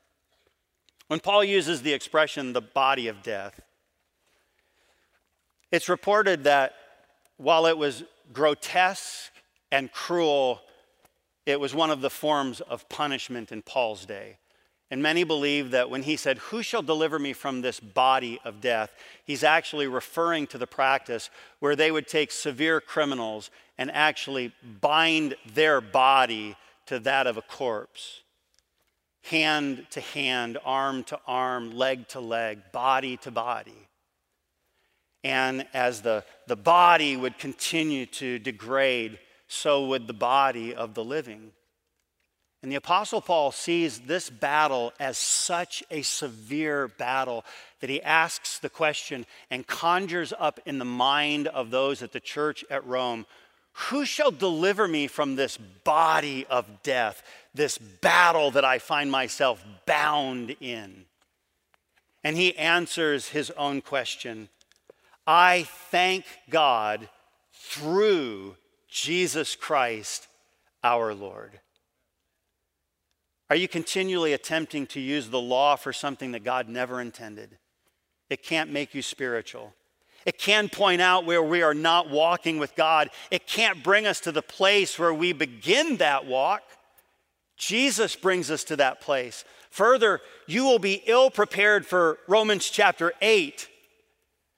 When 1.08 1.20
Paul 1.20 1.44
uses 1.44 1.82
the 1.82 1.92
expression 1.92 2.52
the 2.52 2.60
body 2.60 3.08
of 3.08 3.22
death, 3.22 3.60
it's 5.70 5.88
reported 5.88 6.44
that 6.44 6.74
while 7.36 7.66
it 7.66 7.76
was 7.76 8.04
grotesque 8.32 9.30
and 9.70 9.92
cruel, 9.92 10.62
it 11.46 11.60
was 11.60 11.74
one 11.74 11.90
of 11.90 12.00
the 12.00 12.10
forms 12.10 12.60
of 12.60 12.88
punishment 12.88 13.52
in 13.52 13.62
Paul's 13.62 14.06
day. 14.06 14.38
And 14.90 15.02
many 15.02 15.22
believe 15.22 15.72
that 15.72 15.90
when 15.90 16.02
he 16.02 16.16
said, 16.16 16.38
Who 16.38 16.62
shall 16.62 16.82
deliver 16.82 17.18
me 17.18 17.32
from 17.32 17.60
this 17.60 17.78
body 17.78 18.40
of 18.44 18.60
death? 18.60 18.90
he's 19.28 19.44
actually 19.44 19.86
referring 19.86 20.46
to 20.46 20.56
the 20.56 20.66
practice 20.66 21.28
where 21.60 21.76
they 21.76 21.90
would 21.90 22.08
take 22.08 22.32
severe 22.32 22.80
criminals 22.80 23.50
and 23.76 23.90
actually 23.90 24.52
bind 24.80 25.36
their 25.54 25.82
body 25.82 26.56
to 26.86 26.98
that 27.00 27.26
of 27.26 27.36
a 27.36 27.42
corpse. 27.42 28.22
Hand 29.24 29.86
to 29.90 30.00
hand, 30.00 30.56
arm 30.64 31.04
to 31.04 31.20
arm, 31.26 31.76
leg 31.76 32.08
to 32.08 32.20
leg, 32.20 32.60
body 32.72 33.18
to 33.18 33.30
body. 33.30 33.88
And 35.22 35.66
as 35.74 36.00
the, 36.00 36.24
the 36.46 36.56
body 36.56 37.14
would 37.14 37.38
continue 37.38 38.06
to 38.06 38.38
degrade, 38.38 39.18
so 39.46 39.88
would 39.88 40.06
the 40.06 40.14
body 40.14 40.74
of 40.74 40.94
the 40.94 41.04
living. 41.04 41.52
And 42.62 42.72
the 42.72 42.76
Apostle 42.76 43.20
Paul 43.20 43.52
sees 43.52 44.00
this 44.00 44.30
battle 44.30 44.92
as 44.98 45.16
such 45.16 45.84
a 45.90 46.02
severe 46.02 46.88
battle 46.88 47.44
that 47.80 47.90
he 47.90 48.02
asks 48.02 48.58
the 48.58 48.68
question 48.68 49.26
and 49.48 49.66
conjures 49.66 50.32
up 50.36 50.58
in 50.66 50.78
the 50.78 50.84
mind 50.84 51.46
of 51.46 51.70
those 51.70 52.02
at 52.02 52.12
the 52.12 52.20
church 52.20 52.64
at 52.68 52.84
Rome 52.84 53.26
Who 53.90 54.04
shall 54.04 54.32
deliver 54.32 54.88
me 54.88 55.06
from 55.06 55.36
this 55.36 55.56
body 55.84 56.46
of 56.50 56.82
death, 56.82 57.22
this 57.54 57.78
battle 57.78 58.50
that 58.50 58.64
I 58.64 58.80
find 58.80 59.10
myself 59.10 59.64
bound 59.86 60.56
in? 60.60 61.04
And 62.24 62.36
he 62.36 62.56
answers 62.56 63.28
his 63.28 63.52
own 63.52 63.82
question 63.82 64.48
I 65.28 65.62
thank 65.90 66.24
God 66.50 67.08
through 67.52 68.56
Jesus 68.88 69.54
Christ 69.54 70.26
our 70.82 71.14
Lord. 71.14 71.60
Are 73.50 73.56
you 73.56 73.68
continually 73.68 74.32
attempting 74.34 74.86
to 74.88 75.00
use 75.00 75.30
the 75.30 75.40
law 75.40 75.76
for 75.76 75.92
something 75.92 76.32
that 76.32 76.44
God 76.44 76.68
never 76.68 77.00
intended? 77.00 77.56
It 78.28 78.42
can't 78.42 78.70
make 78.70 78.94
you 78.94 79.00
spiritual. 79.00 79.72
It 80.26 80.38
can 80.38 80.68
point 80.68 81.00
out 81.00 81.24
where 81.24 81.42
we 81.42 81.62
are 81.62 81.72
not 81.72 82.10
walking 82.10 82.58
with 82.58 82.76
God. 82.76 83.08
It 83.30 83.46
can't 83.46 83.82
bring 83.82 84.06
us 84.06 84.20
to 84.20 84.32
the 84.32 84.42
place 84.42 84.98
where 84.98 85.14
we 85.14 85.32
begin 85.32 85.96
that 85.96 86.26
walk. 86.26 86.62
Jesus 87.56 88.14
brings 88.14 88.50
us 88.50 88.64
to 88.64 88.76
that 88.76 89.00
place. 89.00 89.44
Further, 89.70 90.20
you 90.46 90.64
will 90.64 90.78
be 90.78 91.02
ill 91.06 91.30
prepared 91.30 91.86
for 91.86 92.18
Romans 92.28 92.68
chapter 92.68 93.12
8 93.22 93.68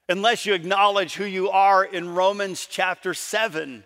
unless 0.08 0.44
you 0.44 0.54
acknowledge 0.54 1.14
who 1.14 1.24
you 1.24 1.48
are 1.50 1.84
in 1.84 2.14
Romans 2.14 2.66
chapter 2.68 3.14
7. 3.14 3.84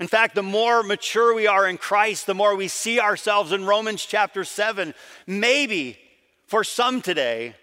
In 0.00 0.06
fact, 0.06 0.34
the 0.34 0.42
more 0.42 0.82
mature 0.82 1.34
we 1.34 1.46
are 1.46 1.66
in 1.66 1.76
Christ, 1.76 2.26
the 2.26 2.34
more 2.34 2.54
we 2.54 2.68
see 2.68 3.00
ourselves 3.00 3.50
in 3.50 3.64
Romans 3.64 4.04
chapter 4.04 4.44
7. 4.44 4.94
Maybe 5.26 5.98
for 6.46 6.62
some 6.62 7.02
today, 7.02 7.54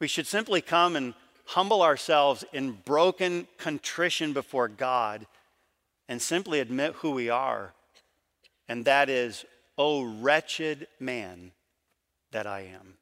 we 0.00 0.06
should 0.06 0.26
simply 0.26 0.60
come 0.60 0.96
and 0.96 1.14
humble 1.46 1.82
ourselves 1.82 2.44
in 2.52 2.72
broken 2.84 3.46
contrition 3.56 4.32
before 4.32 4.68
God 4.68 5.26
and 6.08 6.20
simply 6.20 6.60
admit 6.60 6.94
who 6.96 7.12
we 7.12 7.30
are. 7.30 7.72
And 8.68 8.84
that 8.84 9.08
is, 9.08 9.44
oh, 9.78 10.02
wretched 10.02 10.88
man 11.00 11.52
that 12.32 12.46
I 12.46 12.60
am. 12.60 12.94